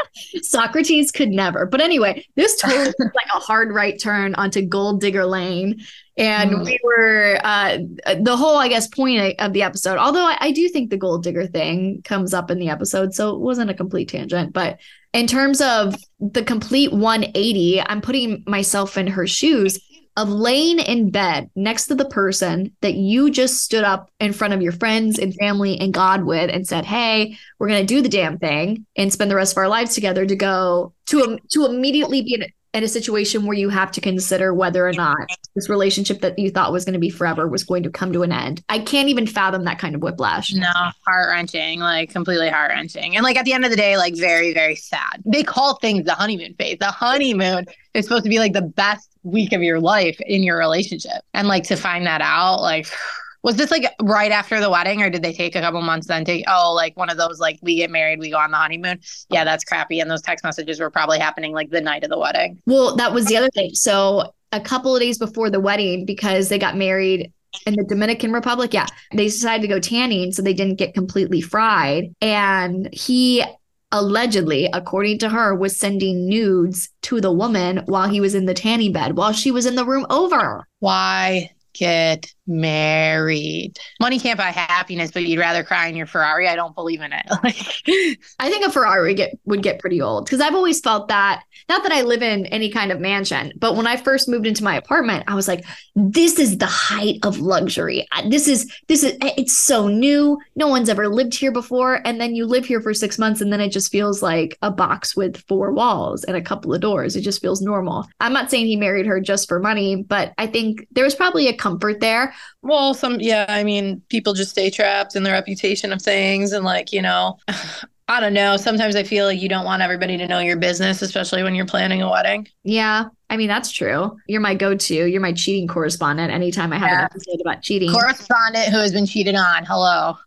Socrates 0.42 1.10
could 1.10 1.30
never. 1.30 1.66
But 1.66 1.80
anyway, 1.80 2.26
this 2.36 2.60
totally 2.60 2.92
like 2.98 3.28
a 3.34 3.38
hard 3.38 3.72
right 3.72 3.98
turn 3.98 4.34
onto 4.34 4.62
Gold 4.62 5.00
Digger 5.00 5.24
Lane. 5.24 5.80
And 6.16 6.50
mm. 6.50 6.64
we 6.64 6.78
were 6.84 7.38
uh, 7.42 7.78
the 8.20 8.36
whole, 8.36 8.58
I 8.58 8.68
guess, 8.68 8.86
point 8.86 9.40
of 9.40 9.52
the 9.52 9.62
episode. 9.62 9.96
Although 9.96 10.26
I, 10.26 10.36
I 10.40 10.50
do 10.52 10.68
think 10.68 10.90
the 10.90 10.98
gold 10.98 11.22
digger 11.22 11.46
thing 11.46 12.02
comes 12.04 12.34
up 12.34 12.50
in 12.50 12.58
the 12.58 12.68
episode, 12.68 13.14
so 13.14 13.34
it 13.34 13.40
wasn't 13.40 13.70
a 13.70 13.74
complete 13.74 14.10
tangent. 14.10 14.52
But 14.52 14.78
in 15.14 15.26
terms 15.26 15.60
of 15.60 15.96
the 16.20 16.44
complete 16.44 16.92
180, 16.92 17.80
I'm 17.80 18.02
putting 18.02 18.44
myself 18.46 18.98
in 18.98 19.06
her 19.06 19.26
shoes 19.26 19.78
of 20.16 20.28
laying 20.28 20.78
in 20.78 21.10
bed 21.10 21.50
next 21.56 21.86
to 21.86 21.94
the 21.94 22.04
person 22.04 22.76
that 22.82 22.94
you 22.94 23.30
just 23.30 23.62
stood 23.62 23.82
up 23.82 24.10
in 24.20 24.34
front 24.34 24.52
of 24.52 24.60
your 24.60 24.72
friends 24.72 25.18
and 25.18 25.34
family 25.36 25.80
and 25.80 25.94
God 25.94 26.24
with 26.24 26.50
and 26.50 26.66
said, 26.66 26.84
"Hey, 26.84 27.38
we're 27.58 27.68
going 27.68 27.86
to 27.86 27.94
do 27.94 28.02
the 28.02 28.10
damn 28.10 28.38
thing 28.38 28.84
and 28.96 29.10
spend 29.10 29.30
the 29.30 29.36
rest 29.36 29.54
of 29.54 29.58
our 29.58 29.68
lives 29.68 29.94
together." 29.94 30.26
To 30.26 30.36
go 30.36 30.92
to 31.06 31.38
to 31.52 31.64
immediately 31.64 32.20
be 32.20 32.44
in, 32.74 32.84
a 32.84 32.88
situation 32.88 33.46
where 33.46 33.56
you 33.56 33.68
have 33.68 33.90
to 33.92 34.00
consider 34.00 34.52
whether 34.54 34.86
or 34.86 34.92
not 34.92 35.16
this 35.54 35.68
relationship 35.68 36.20
that 36.20 36.38
you 36.38 36.50
thought 36.50 36.72
was 36.72 36.84
going 36.84 36.94
to 36.94 36.98
be 36.98 37.10
forever 37.10 37.48
was 37.48 37.64
going 37.64 37.82
to 37.82 37.90
come 37.90 38.12
to 38.12 38.22
an 38.22 38.32
end. 38.32 38.62
I 38.68 38.78
can't 38.78 39.08
even 39.08 39.26
fathom 39.26 39.64
that 39.64 39.78
kind 39.78 39.94
of 39.94 40.02
whiplash. 40.02 40.52
No, 40.52 40.66
heart 41.06 41.28
wrenching, 41.30 41.80
like 41.80 42.10
completely 42.10 42.48
heart 42.48 42.70
wrenching. 42.70 43.16
And 43.16 43.24
like 43.24 43.36
at 43.36 43.44
the 43.44 43.52
end 43.52 43.64
of 43.64 43.70
the 43.70 43.76
day, 43.76 43.96
like 43.96 44.16
very, 44.16 44.52
very 44.52 44.76
sad. 44.76 45.22
They 45.24 45.42
call 45.42 45.76
things 45.76 46.04
the 46.04 46.14
honeymoon 46.14 46.54
phase. 46.54 46.78
The 46.78 46.86
honeymoon 46.86 47.66
is 47.94 48.06
supposed 48.06 48.24
to 48.24 48.30
be 48.30 48.38
like 48.38 48.52
the 48.52 48.62
best 48.62 49.12
week 49.22 49.52
of 49.52 49.62
your 49.62 49.80
life 49.80 50.20
in 50.20 50.42
your 50.42 50.58
relationship. 50.58 51.22
And 51.34 51.48
like 51.48 51.64
to 51.64 51.76
find 51.76 52.06
that 52.06 52.20
out, 52.20 52.60
like, 52.60 52.86
was 53.42 53.56
this 53.56 53.70
like 53.70 53.84
right 54.00 54.32
after 54.32 54.60
the 54.60 54.70
wedding 54.70 55.02
or 55.02 55.10
did 55.10 55.22
they 55.22 55.32
take 55.32 55.54
a 55.56 55.60
couple 55.60 55.82
months 55.82 56.06
then 56.06 56.24
take 56.24 56.44
oh 56.48 56.72
like 56.74 56.96
one 56.96 57.10
of 57.10 57.16
those 57.16 57.40
like 57.40 57.58
we 57.62 57.76
get 57.76 57.90
married 57.90 58.18
we 58.18 58.30
go 58.30 58.38
on 58.38 58.50
the 58.50 58.56
honeymoon 58.56 58.98
yeah 59.30 59.44
that's 59.44 59.64
crappy 59.64 60.00
and 60.00 60.10
those 60.10 60.22
text 60.22 60.44
messages 60.44 60.80
were 60.80 60.90
probably 60.90 61.18
happening 61.18 61.52
like 61.52 61.70
the 61.70 61.80
night 61.80 62.04
of 62.04 62.10
the 62.10 62.18
wedding 62.18 62.60
well 62.66 62.96
that 62.96 63.12
was 63.12 63.26
the 63.26 63.36
other 63.36 63.50
thing 63.50 63.74
so 63.74 64.32
a 64.52 64.60
couple 64.60 64.94
of 64.94 65.00
days 65.00 65.18
before 65.18 65.50
the 65.50 65.60
wedding 65.60 66.04
because 66.04 66.48
they 66.48 66.58
got 66.58 66.76
married 66.76 67.32
in 67.66 67.74
the 67.74 67.84
Dominican 67.84 68.32
Republic. 68.32 68.72
Yeah. 68.72 68.86
They 69.12 69.24
decided 69.24 69.62
to 69.62 69.68
go 69.68 69.80
tanning 69.80 70.32
so 70.32 70.42
they 70.42 70.54
didn't 70.54 70.76
get 70.76 70.94
completely 70.94 71.40
fried. 71.40 72.14
And 72.20 72.88
he 72.92 73.44
allegedly, 73.90 74.68
according 74.72 75.18
to 75.18 75.28
her, 75.28 75.54
was 75.54 75.76
sending 75.76 76.26
nudes 76.28 76.88
to 77.02 77.20
the 77.20 77.32
woman 77.32 77.82
while 77.86 78.08
he 78.08 78.20
was 78.20 78.34
in 78.34 78.46
the 78.46 78.54
tanning 78.54 78.92
bed 78.92 79.16
while 79.16 79.32
she 79.32 79.50
was 79.50 79.66
in 79.66 79.74
the 79.74 79.84
room 79.84 80.06
over. 80.08 80.66
Why 80.80 81.50
get 81.74 82.32
married. 82.52 83.78
Money 84.00 84.18
can't 84.18 84.38
buy 84.38 84.50
happiness, 84.50 85.10
but 85.10 85.24
you'd 85.24 85.38
rather 85.38 85.64
cry 85.64 85.86
in 85.86 85.96
your 85.96 86.06
Ferrari. 86.06 86.48
I 86.48 86.54
don't 86.54 86.74
believe 86.74 87.00
in 87.00 87.12
it. 87.12 87.26
I 88.38 88.50
think 88.50 88.64
a 88.66 88.70
Ferrari 88.70 89.08
would 89.08 89.16
get 89.16 89.38
would 89.44 89.62
get 89.62 89.78
pretty 89.78 90.00
old 90.00 90.26
because 90.26 90.40
I've 90.40 90.54
always 90.54 90.80
felt 90.80 91.08
that. 91.08 91.42
Not 91.68 91.82
that 91.84 91.92
I 91.92 92.02
live 92.02 92.22
in 92.22 92.46
any 92.46 92.70
kind 92.70 92.92
of 92.92 93.00
mansion, 93.00 93.52
but 93.56 93.76
when 93.76 93.86
I 93.86 93.96
first 93.96 94.28
moved 94.28 94.46
into 94.46 94.64
my 94.64 94.76
apartment, 94.76 95.24
I 95.28 95.34
was 95.34 95.48
like, 95.48 95.64
"This 95.94 96.38
is 96.38 96.58
the 96.58 96.66
height 96.66 97.18
of 97.22 97.38
luxury. 97.38 98.06
This 98.28 98.48
is 98.48 98.70
this 98.88 99.02
is 99.02 99.12
eh, 99.20 99.32
it's 99.38 99.56
so 99.56 99.88
new. 99.88 100.38
No 100.56 100.68
one's 100.68 100.88
ever 100.88 101.08
lived 101.08 101.34
here 101.34 101.52
before." 101.52 102.00
And 102.04 102.20
then 102.20 102.34
you 102.34 102.46
live 102.46 102.66
here 102.66 102.80
for 102.80 102.92
six 102.94 103.18
months, 103.18 103.40
and 103.40 103.52
then 103.52 103.60
it 103.60 103.70
just 103.70 103.90
feels 103.90 104.22
like 104.22 104.58
a 104.62 104.70
box 104.70 105.16
with 105.16 105.42
four 105.48 105.72
walls 105.72 106.24
and 106.24 106.36
a 106.36 106.42
couple 106.42 106.74
of 106.74 106.80
doors. 106.80 107.16
It 107.16 107.22
just 107.22 107.40
feels 107.40 107.62
normal. 107.62 108.06
I'm 108.20 108.32
not 108.32 108.50
saying 108.50 108.66
he 108.66 108.76
married 108.76 109.06
her 109.06 109.20
just 109.20 109.48
for 109.48 109.58
money, 109.58 110.02
but 110.02 110.32
I 110.38 110.46
think 110.46 110.86
there 110.92 111.04
was 111.04 111.14
probably 111.14 111.48
a 111.48 111.56
comfort 111.56 112.00
there 112.00 112.34
well, 112.62 112.94
some, 112.94 113.20
yeah, 113.20 113.46
I 113.48 113.64
mean, 113.64 114.02
people 114.08 114.34
just 114.34 114.50
stay 114.50 114.70
trapped 114.70 115.16
in 115.16 115.22
the 115.22 115.30
reputation 115.30 115.92
of 115.92 116.00
things. 116.00 116.52
And, 116.52 116.64
like, 116.64 116.92
you 116.92 117.02
know, 117.02 117.38
I 118.08 118.20
don't 118.20 118.34
know. 118.34 118.56
Sometimes 118.56 118.94
I 118.94 119.04
feel 119.04 119.26
like 119.26 119.40
you 119.40 119.48
don't 119.48 119.64
want 119.64 119.80
everybody 119.80 120.18
to 120.18 120.26
know 120.26 120.40
your 120.40 120.56
business, 120.56 121.00
especially 121.00 121.42
when 121.42 121.54
you're 121.54 121.64
planning 121.66 122.02
a 122.02 122.10
wedding. 122.10 122.46
Yeah. 122.62 123.04
I 123.30 123.36
mean, 123.38 123.48
that's 123.48 123.70
true. 123.70 124.18
You're 124.26 124.40
my 124.42 124.54
go 124.54 124.74
to. 124.76 124.94
You're 124.94 125.22
my 125.22 125.32
cheating 125.32 125.66
correspondent 125.66 126.30
anytime 126.30 126.72
I 126.72 126.78
have 126.78 126.90
yeah. 126.90 126.98
an 126.98 127.04
episode 127.04 127.40
about 127.40 127.62
cheating. 127.62 127.90
Correspondent 127.90 128.68
who 128.68 128.78
has 128.78 128.92
been 128.92 129.06
cheated 129.06 129.36
on. 129.36 129.64
Hello. 129.64 130.18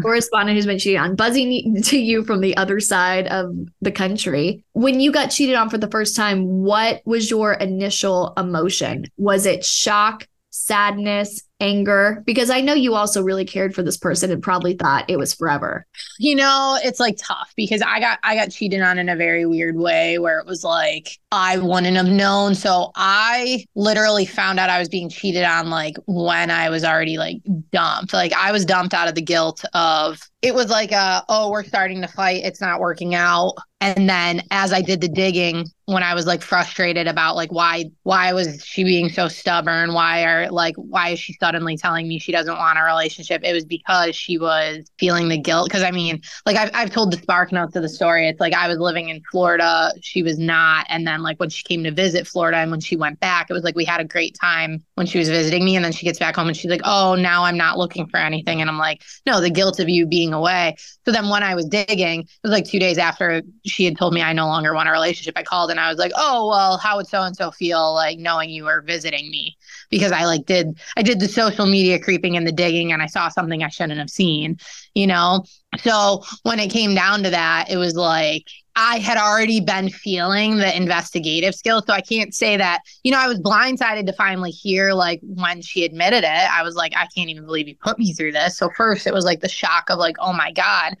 correspondent 0.00 0.56
who's 0.56 0.66
been 0.66 0.78
cheated 0.78 1.00
on, 1.00 1.16
buzzing 1.16 1.82
to 1.84 1.98
you 1.98 2.24
from 2.24 2.40
the 2.40 2.56
other 2.56 2.80
side 2.80 3.26
of 3.28 3.54
the 3.80 3.92
country. 3.92 4.64
When 4.72 5.00
you 5.00 5.12
got 5.12 5.28
cheated 5.28 5.56
on 5.56 5.70
for 5.70 5.78
the 5.78 5.90
first 5.90 6.14
time, 6.14 6.44
what 6.62 7.02
was 7.04 7.30
your 7.30 7.54
initial 7.54 8.32
emotion? 8.36 9.06
Was 9.16 9.46
it 9.46 9.64
shock, 9.64 10.28
sadness, 10.52 11.42
anger? 11.60 12.22
Because 12.26 12.50
I 12.50 12.60
know 12.60 12.74
you 12.74 12.94
also 12.94 13.22
really 13.22 13.44
cared 13.44 13.74
for 13.74 13.82
this 13.82 13.96
person 13.96 14.30
and 14.30 14.42
probably 14.42 14.74
thought 14.74 15.08
it 15.08 15.18
was 15.18 15.34
forever. 15.34 15.86
You 16.18 16.36
know, 16.36 16.78
it's 16.84 17.00
like 17.00 17.16
tough 17.18 17.52
because 17.56 17.82
I 17.82 17.98
got 17.98 18.18
I 18.22 18.36
got 18.36 18.50
cheated 18.50 18.82
on 18.82 18.98
in 18.98 19.08
a 19.08 19.16
very 19.16 19.46
weird 19.46 19.76
way 19.76 20.18
where 20.18 20.38
it 20.38 20.46
was 20.46 20.62
like 20.62 21.18
I 21.32 21.58
wouldn't 21.58 21.96
have 21.96 22.06
known. 22.06 22.54
So 22.54 22.92
I 22.94 23.64
literally 23.74 24.26
found 24.26 24.60
out 24.60 24.70
I 24.70 24.78
was 24.78 24.88
being 24.88 25.08
cheated 25.08 25.44
on 25.44 25.70
like 25.70 25.96
when 26.06 26.50
I 26.50 26.70
was 26.70 26.84
already 26.84 27.18
like 27.18 27.40
dumped. 27.70 28.12
Like 28.12 28.32
I 28.34 28.52
was 28.52 28.64
dumped 28.64 28.94
out 28.94 29.08
of 29.08 29.14
the 29.14 29.22
guilt 29.22 29.64
of 29.74 30.20
it 30.42 30.54
was 30.54 30.68
like 30.68 30.92
a 30.92 31.24
oh 31.28 31.50
we're 31.50 31.64
starting 31.64 32.02
to 32.02 32.08
fight 32.08 32.44
it's 32.44 32.60
not 32.60 32.80
working 32.80 33.14
out. 33.14 33.54
And 33.80 34.08
then 34.08 34.42
as 34.52 34.72
i 34.72 34.80
did 34.80 35.00
the 35.00 35.08
digging 35.08 35.66
when 35.86 36.04
i 36.04 36.14
was 36.14 36.24
like 36.24 36.40
frustrated 36.40 37.08
about 37.08 37.34
like 37.34 37.50
why 37.50 37.84
why 38.04 38.32
was 38.32 38.64
she 38.64 38.84
being 38.84 39.08
so 39.08 39.26
stubborn? 39.28 39.92
Why 39.92 40.24
are 40.24 40.50
like 40.50 40.76
why 40.76 41.10
is 41.10 41.18
she 41.18 41.32
suddenly 41.34 41.76
telling 41.76 42.06
me 42.06 42.18
she 42.20 42.30
doesn't 42.32 42.56
want 42.56 42.78
a 42.78 42.82
relationship? 42.82 43.42
It 43.44 43.52
was 43.52 43.64
because 43.64 44.14
she 44.14 44.38
was 44.38 44.90
feeling 44.98 45.28
the 45.28 45.38
guilt. 45.38 45.68
Because 45.68 45.82
i 45.82 45.90
mean 45.90 46.20
like 46.46 46.56
I've, 46.56 46.70
I've 46.74 46.90
told 46.90 47.12
the 47.12 47.16
spark 47.16 47.50
notes 47.52 47.74
of 47.74 47.82
the 47.82 47.88
story. 47.88 48.28
It's 48.28 48.40
like 48.40 48.54
i 48.54 48.68
was 48.68 48.78
living 48.78 49.08
in 49.08 49.20
florida 49.30 49.92
she 50.00 50.22
was 50.22 50.38
not. 50.38 50.86
And 50.88 51.06
then 51.06 51.22
like 51.22 51.40
when 51.40 51.50
she 51.50 51.64
came 51.64 51.82
to 51.84 51.90
visit 51.90 52.26
florida 52.26 52.58
and 52.58 52.70
when 52.70 52.80
she 52.80 52.96
went 52.96 53.18
back 53.18 53.50
it 53.50 53.52
was 53.52 53.64
like 53.64 53.74
we 53.76 53.84
had 53.84 54.00
a 54.00 54.04
great 54.04 54.36
time 54.40 54.84
when 54.94 55.06
she 55.06 55.18
was 55.18 55.28
visiting 55.28 55.64
me. 55.64 55.74
And 55.74 55.84
then 55.84 55.92
she 55.92 56.06
gets 56.06 56.20
back 56.20 56.36
home 56.36 56.46
and 56.48 56.56
she's 56.56 56.70
like 56.70 56.82
oh 56.84 57.16
now 57.16 57.44
i'm 57.44 57.56
not 57.56 57.78
looking 57.78 58.06
for 58.06 58.18
anything. 58.18 58.60
And 58.60 58.70
i'm 58.70 58.78
like 58.78 59.02
no 59.26 59.40
the 59.40 59.50
guilt 59.50 59.80
of 59.80 59.88
you 59.88 60.06
being 60.06 60.31
away 60.32 60.74
so 61.04 61.12
then 61.12 61.28
when 61.28 61.42
i 61.42 61.54
was 61.54 61.66
digging 61.66 62.20
it 62.20 62.28
was 62.42 62.52
like 62.52 62.64
two 62.64 62.78
days 62.78 62.98
after 62.98 63.42
she 63.64 63.84
had 63.84 63.96
told 63.96 64.14
me 64.14 64.22
I 64.22 64.32
no 64.32 64.46
longer 64.46 64.74
want 64.74 64.88
a 64.88 64.92
relationship, 64.92 65.34
I 65.36 65.42
called 65.42 65.70
and 65.70 65.80
I 65.80 65.88
was 65.88 65.98
like, 65.98 66.12
oh, 66.16 66.48
well, 66.48 66.78
how 66.78 66.96
would 66.96 67.06
so 67.06 67.22
and 67.22 67.36
so 67.36 67.50
feel 67.50 67.94
like 67.94 68.18
knowing 68.18 68.50
you 68.50 68.64
were 68.64 68.82
visiting 68.82 69.30
me? 69.30 69.56
Because 69.90 70.12
I 70.12 70.24
like 70.24 70.46
did, 70.46 70.78
I 70.96 71.02
did 71.02 71.20
the 71.20 71.28
social 71.28 71.66
media 71.66 71.98
creeping 71.98 72.36
and 72.36 72.46
the 72.46 72.52
digging 72.52 72.92
and 72.92 73.02
I 73.02 73.06
saw 73.06 73.28
something 73.28 73.62
I 73.62 73.68
shouldn't 73.68 73.98
have 73.98 74.10
seen, 74.10 74.58
you 74.94 75.06
know? 75.06 75.44
So 75.78 76.22
when 76.42 76.58
it 76.60 76.70
came 76.70 76.94
down 76.94 77.22
to 77.22 77.30
that, 77.30 77.70
it 77.70 77.76
was 77.76 77.94
like, 77.94 78.44
I 78.74 78.98
had 78.98 79.18
already 79.18 79.60
been 79.60 79.90
feeling 79.90 80.56
the 80.56 80.74
investigative 80.74 81.54
skills. 81.54 81.84
So 81.86 81.92
I 81.92 82.00
can't 82.00 82.34
say 82.34 82.56
that, 82.56 82.80
you 83.02 83.12
know, 83.12 83.18
I 83.18 83.28
was 83.28 83.38
blindsided 83.38 84.06
to 84.06 84.12
finally 84.14 84.50
hear 84.50 84.94
like 84.94 85.20
when 85.22 85.60
she 85.60 85.84
admitted 85.84 86.24
it. 86.24 86.26
I 86.26 86.62
was 86.62 86.74
like, 86.74 86.92
I 86.96 87.06
can't 87.14 87.28
even 87.28 87.44
believe 87.44 87.68
you 87.68 87.76
put 87.76 87.98
me 87.98 88.14
through 88.14 88.32
this. 88.32 88.56
So 88.56 88.70
first 88.76 89.06
it 89.06 89.12
was 89.12 89.24
like 89.24 89.40
the 89.40 89.48
shock 89.48 89.90
of 89.90 89.98
like, 89.98 90.16
oh 90.20 90.32
my 90.32 90.52
God. 90.52 90.94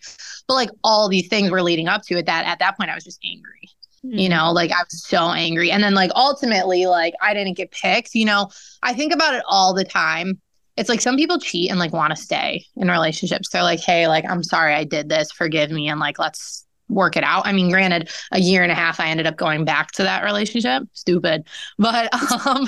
But 0.46 0.54
like 0.54 0.70
all 0.84 1.08
these 1.08 1.28
things 1.28 1.50
were 1.50 1.62
leading 1.62 1.88
up 1.88 2.02
to 2.04 2.18
it 2.18 2.26
that 2.26 2.44
at 2.46 2.58
that 2.58 2.76
point 2.76 2.90
I 2.90 2.94
was 2.94 3.04
just 3.04 3.20
angry. 3.24 3.70
Mm-hmm. 4.04 4.18
You 4.18 4.28
know, 4.28 4.52
like 4.52 4.70
I 4.70 4.82
was 4.82 5.04
so 5.06 5.30
angry. 5.30 5.70
And 5.70 5.82
then 5.82 5.94
like 5.94 6.10
ultimately, 6.14 6.86
like 6.86 7.14
I 7.22 7.32
didn't 7.32 7.56
get 7.56 7.70
picked. 7.70 8.14
You 8.14 8.26
know, 8.26 8.50
I 8.82 8.92
think 8.92 9.14
about 9.14 9.34
it 9.34 9.44
all 9.48 9.72
the 9.72 9.84
time 9.84 10.40
it's 10.76 10.88
like 10.88 11.00
some 11.00 11.16
people 11.16 11.38
cheat 11.38 11.70
and 11.70 11.78
like 11.78 11.92
want 11.92 12.16
to 12.16 12.20
stay 12.20 12.64
in 12.76 12.88
relationships. 12.88 13.50
They're 13.50 13.62
like, 13.62 13.80
hey, 13.80 14.08
like, 14.08 14.24
I'm 14.26 14.42
sorry 14.42 14.74
I 14.74 14.84
did 14.84 15.08
this. 15.08 15.30
Forgive 15.30 15.70
me. 15.70 15.88
And 15.88 16.00
like, 16.00 16.18
let's 16.18 16.64
work 16.92 17.16
it 17.16 17.24
out. 17.24 17.46
I 17.46 17.52
mean, 17.52 17.70
granted, 17.70 18.10
a 18.32 18.38
year 18.38 18.62
and 18.62 18.72
a 18.72 18.74
half 18.74 19.00
I 19.00 19.08
ended 19.08 19.26
up 19.26 19.36
going 19.36 19.64
back 19.64 19.92
to 19.92 20.02
that 20.02 20.24
relationship. 20.24 20.84
Stupid. 20.92 21.46
But 21.78 22.12
um 22.46 22.66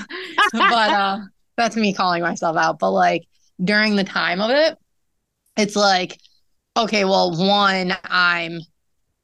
but 0.53 0.91
uh 0.91 1.19
that's 1.57 1.77
me 1.77 1.95
calling 1.95 2.23
myself 2.23 2.57
out. 2.57 2.79
But 2.79 2.91
like 2.91 3.25
during 3.63 3.97
the 3.97 4.05
time 4.05 4.41
of 4.41 4.51
it, 4.51 4.77
it's 5.57 5.77
like, 5.77 6.19
okay, 6.77 7.05
well, 7.05 7.37
one, 7.37 7.97
I'm 8.05 8.61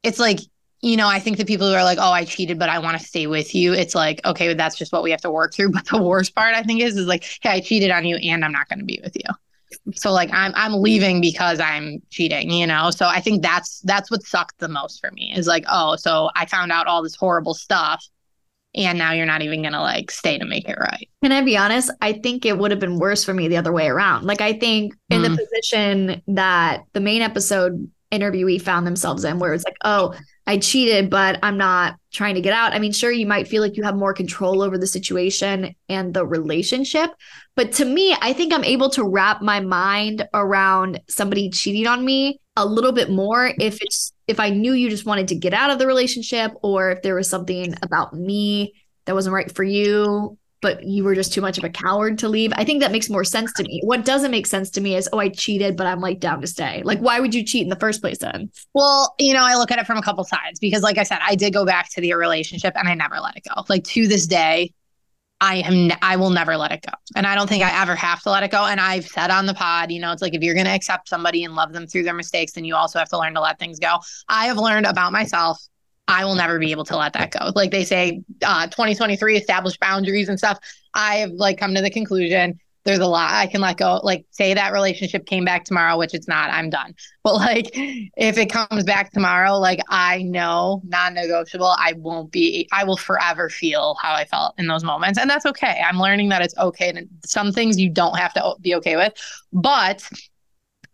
it's 0.03 0.19
like 0.19 0.39
you 0.81 0.97
know, 0.97 1.07
I 1.07 1.19
think 1.19 1.37
the 1.37 1.45
people 1.45 1.67
who 1.67 1.75
are 1.75 1.83
like, 1.83 1.99
oh, 1.99 2.11
I 2.11 2.25
cheated, 2.25 2.57
but 2.57 2.67
I 2.67 2.79
want 2.79 2.99
to 2.99 3.05
stay 3.05 3.27
with 3.27 3.53
you. 3.53 3.73
It's 3.73 3.93
like, 3.93 4.19
okay, 4.25 4.53
that's 4.55 4.75
just 4.75 4.91
what 4.91 5.03
we 5.03 5.11
have 5.11 5.21
to 5.21 5.31
work 5.31 5.53
through. 5.53 5.71
But 5.73 5.85
the 5.85 6.01
worst 6.01 6.33
part, 6.33 6.55
I 6.55 6.63
think, 6.63 6.81
is 6.81 6.97
is 6.97 7.05
like, 7.05 7.23
hey, 7.41 7.51
I 7.51 7.59
cheated 7.59 7.91
on 7.91 8.03
you 8.03 8.15
and 8.17 8.43
I'm 8.43 8.51
not 8.51 8.67
going 8.67 8.79
to 8.79 8.85
be 8.85 8.99
with 9.03 9.15
you. 9.15 9.29
So 9.95 10.11
like 10.11 10.29
I'm 10.33 10.51
I'm 10.55 10.73
leaving 10.73 11.21
because 11.21 11.59
I'm 11.59 12.01
cheating, 12.09 12.51
you 12.51 12.67
know. 12.67 12.91
So 12.91 13.07
I 13.07 13.19
think 13.21 13.41
that's 13.41 13.79
that's 13.81 14.09
what 14.11 14.23
sucked 14.23 14.59
the 14.59 14.67
most 14.67 14.99
for 14.99 15.11
me 15.11 15.33
is 15.35 15.47
like, 15.47 15.65
oh, 15.69 15.95
so 15.95 16.29
I 16.35 16.45
found 16.45 16.71
out 16.71 16.87
all 16.87 17.03
this 17.03 17.15
horrible 17.15 17.53
stuff 17.53 18.05
and 18.73 18.97
now 18.97 19.11
you're 19.11 19.25
not 19.25 19.41
even 19.41 19.61
gonna 19.61 19.81
like 19.81 20.11
stay 20.11 20.37
to 20.37 20.45
make 20.45 20.67
it 20.69 20.77
right. 20.79 21.09
Can 21.23 21.31
I 21.31 21.41
be 21.41 21.57
honest? 21.57 21.91
I 22.01 22.13
think 22.13 22.45
it 22.45 22.57
would 22.57 22.71
have 22.71 22.79
been 22.79 22.99
worse 22.99 23.23
for 23.23 23.33
me 23.33 23.47
the 23.47 23.57
other 23.57 23.73
way 23.73 23.87
around. 23.87 24.25
Like 24.25 24.41
I 24.41 24.53
think 24.53 24.93
in 25.09 25.21
Mm. 25.21 25.35
the 25.35 25.43
position 25.43 26.21
that 26.35 26.83
the 26.93 27.01
main 27.01 27.21
episode 27.21 27.89
interviewee 28.11 28.61
found 28.61 28.85
themselves 28.87 29.23
in, 29.23 29.39
where 29.39 29.53
it's 29.53 29.63
like, 29.65 29.77
oh, 29.83 30.13
I 30.51 30.57
cheated, 30.57 31.09
but 31.09 31.39
I'm 31.43 31.57
not 31.57 31.95
trying 32.11 32.35
to 32.35 32.41
get 32.41 32.51
out. 32.51 32.73
I 32.73 32.79
mean, 32.79 32.91
sure, 32.91 33.09
you 33.09 33.25
might 33.25 33.47
feel 33.47 33.61
like 33.61 33.77
you 33.77 33.83
have 33.83 33.95
more 33.95 34.13
control 34.13 34.61
over 34.61 34.77
the 34.77 34.85
situation 34.85 35.73
and 35.87 36.13
the 36.13 36.27
relationship. 36.27 37.09
But 37.55 37.71
to 37.73 37.85
me, 37.85 38.13
I 38.19 38.33
think 38.33 38.53
I'm 38.53 38.65
able 38.65 38.89
to 38.89 39.07
wrap 39.07 39.41
my 39.41 39.61
mind 39.61 40.27
around 40.33 40.99
somebody 41.07 41.51
cheating 41.51 41.87
on 41.87 42.03
me 42.03 42.41
a 42.57 42.65
little 42.65 42.91
bit 42.91 43.09
more 43.09 43.53
if 43.61 43.81
it's 43.81 44.11
if 44.27 44.41
I 44.41 44.49
knew 44.49 44.73
you 44.73 44.89
just 44.89 45.05
wanted 45.05 45.29
to 45.29 45.35
get 45.35 45.53
out 45.53 45.71
of 45.71 45.79
the 45.79 45.87
relationship 45.87 46.51
or 46.61 46.91
if 46.91 47.01
there 47.01 47.15
was 47.15 47.29
something 47.29 47.73
about 47.81 48.13
me 48.13 48.73
that 49.05 49.15
wasn't 49.15 49.33
right 49.33 49.55
for 49.55 49.63
you 49.63 50.37
but 50.61 50.83
you 50.83 51.03
were 51.03 51.15
just 51.15 51.33
too 51.33 51.41
much 51.41 51.57
of 51.57 51.63
a 51.63 51.69
coward 51.69 52.19
to 52.19 52.29
leave. 52.29 52.53
I 52.55 52.63
think 52.63 52.81
that 52.81 52.91
makes 52.91 53.09
more 53.09 53.23
sense 53.23 53.51
to 53.53 53.63
me. 53.63 53.81
What 53.83 54.05
doesn't 54.05 54.31
make 54.31 54.47
sense 54.47 54.69
to 54.71 54.81
me 54.81 54.95
is, 54.95 55.09
oh, 55.11 55.19
I 55.19 55.29
cheated, 55.29 55.75
but 55.75 55.87
I'm 55.87 55.99
like 55.99 56.19
down 56.19 56.39
to 56.41 56.47
stay. 56.47 56.81
Like, 56.83 56.99
why 56.99 57.19
would 57.19 57.33
you 57.33 57.43
cheat 57.43 57.63
in 57.63 57.69
the 57.69 57.75
first 57.75 58.01
place 58.01 58.19
then? 58.19 58.51
Well, 58.73 59.13
you 59.19 59.33
know, 59.33 59.43
I 59.43 59.55
look 59.55 59.71
at 59.71 59.79
it 59.79 59.87
from 59.87 59.97
a 59.97 60.03
couple 60.03 60.23
sides 60.23 60.59
because, 60.59 60.83
like 60.83 60.97
I 60.97 61.03
said, 61.03 61.19
I 61.21 61.35
did 61.35 61.53
go 61.53 61.65
back 61.65 61.89
to 61.91 62.01
the 62.01 62.13
relationship 62.13 62.73
and 62.75 62.87
I 62.87 62.93
never 62.93 63.19
let 63.19 63.35
it 63.35 63.43
go. 63.43 63.63
Like 63.67 63.83
to 63.85 64.07
this 64.07 64.27
day, 64.27 64.73
I 65.41 65.55
am 65.55 65.87
ne- 65.87 65.97
I 66.03 66.17
will 66.17 66.29
never 66.29 66.55
let 66.55 66.71
it 66.71 66.83
go, 66.85 66.93
and 67.15 67.25
I 67.25 67.33
don't 67.33 67.49
think 67.49 67.63
I 67.63 67.81
ever 67.81 67.95
have 67.95 68.21
to 68.21 68.29
let 68.29 68.43
it 68.43 68.51
go. 68.51 68.63
And 68.65 68.79
I've 68.79 69.07
said 69.07 69.31
on 69.31 69.47
the 69.47 69.55
pod, 69.55 69.91
you 69.91 69.99
know, 69.99 70.11
it's 70.11 70.21
like 70.21 70.35
if 70.35 70.43
you're 70.43 70.53
going 70.53 70.67
to 70.67 70.71
accept 70.71 71.09
somebody 71.09 71.43
and 71.43 71.55
love 71.55 71.73
them 71.73 71.87
through 71.87 72.03
their 72.03 72.13
mistakes, 72.13 72.51
then 72.51 72.63
you 72.63 72.75
also 72.75 72.99
have 72.99 73.09
to 73.09 73.17
learn 73.17 73.33
to 73.33 73.41
let 73.41 73.57
things 73.57 73.79
go. 73.79 73.97
I 74.29 74.45
have 74.45 74.57
learned 74.57 74.85
about 74.85 75.11
myself. 75.11 75.59
I 76.07 76.25
will 76.25 76.35
never 76.35 76.59
be 76.59 76.71
able 76.71 76.85
to 76.85 76.97
let 76.97 77.13
that 77.13 77.31
go. 77.31 77.51
Like 77.55 77.71
they 77.71 77.85
say, 77.85 78.21
uh, 78.43 78.67
2023 78.67 79.37
establish 79.37 79.77
boundaries 79.77 80.29
and 80.29 80.37
stuff. 80.37 80.59
I 80.93 81.17
have 81.17 81.31
like 81.31 81.57
come 81.57 81.73
to 81.75 81.81
the 81.81 81.89
conclusion 81.89 82.59
there's 82.83 82.99
a 82.99 83.07
lot 83.07 83.31
I 83.31 83.47
can 83.47 83.61
let 83.61 83.77
go. 83.77 83.99
Like, 84.03 84.25
say 84.31 84.53
that 84.53 84.73
relationship 84.73 85.25
came 85.25 85.45
back 85.45 85.65
tomorrow, 85.65 85.97
which 85.97 86.13
it's 86.13 86.27
not, 86.27 86.51
I'm 86.51 86.69
done. 86.69 86.95
But 87.23 87.35
like, 87.35 87.69
if 87.73 88.39
it 88.39 88.51
comes 88.51 88.83
back 88.83 89.11
tomorrow, 89.11 89.59
like, 89.59 89.79
I 89.89 90.23
know 90.23 90.81
non 90.85 91.13
negotiable, 91.13 91.75
I 91.77 91.93
won't 91.97 92.31
be, 92.31 92.67
I 92.71 92.83
will 92.83 92.97
forever 92.97 93.47
feel 93.47 93.95
how 94.01 94.15
I 94.15 94.25
felt 94.25 94.55
in 94.57 94.65
those 94.65 94.83
moments. 94.83 95.19
And 95.19 95.29
that's 95.29 95.45
okay. 95.45 95.83
I'm 95.87 95.99
learning 95.99 96.29
that 96.29 96.41
it's 96.41 96.57
okay. 96.57 96.89
And 96.89 97.07
some 97.23 97.51
things 97.51 97.79
you 97.79 97.91
don't 97.91 98.17
have 98.17 98.33
to 98.33 98.55
be 98.59 98.73
okay 98.73 98.95
with. 98.95 99.13
But 99.53 100.09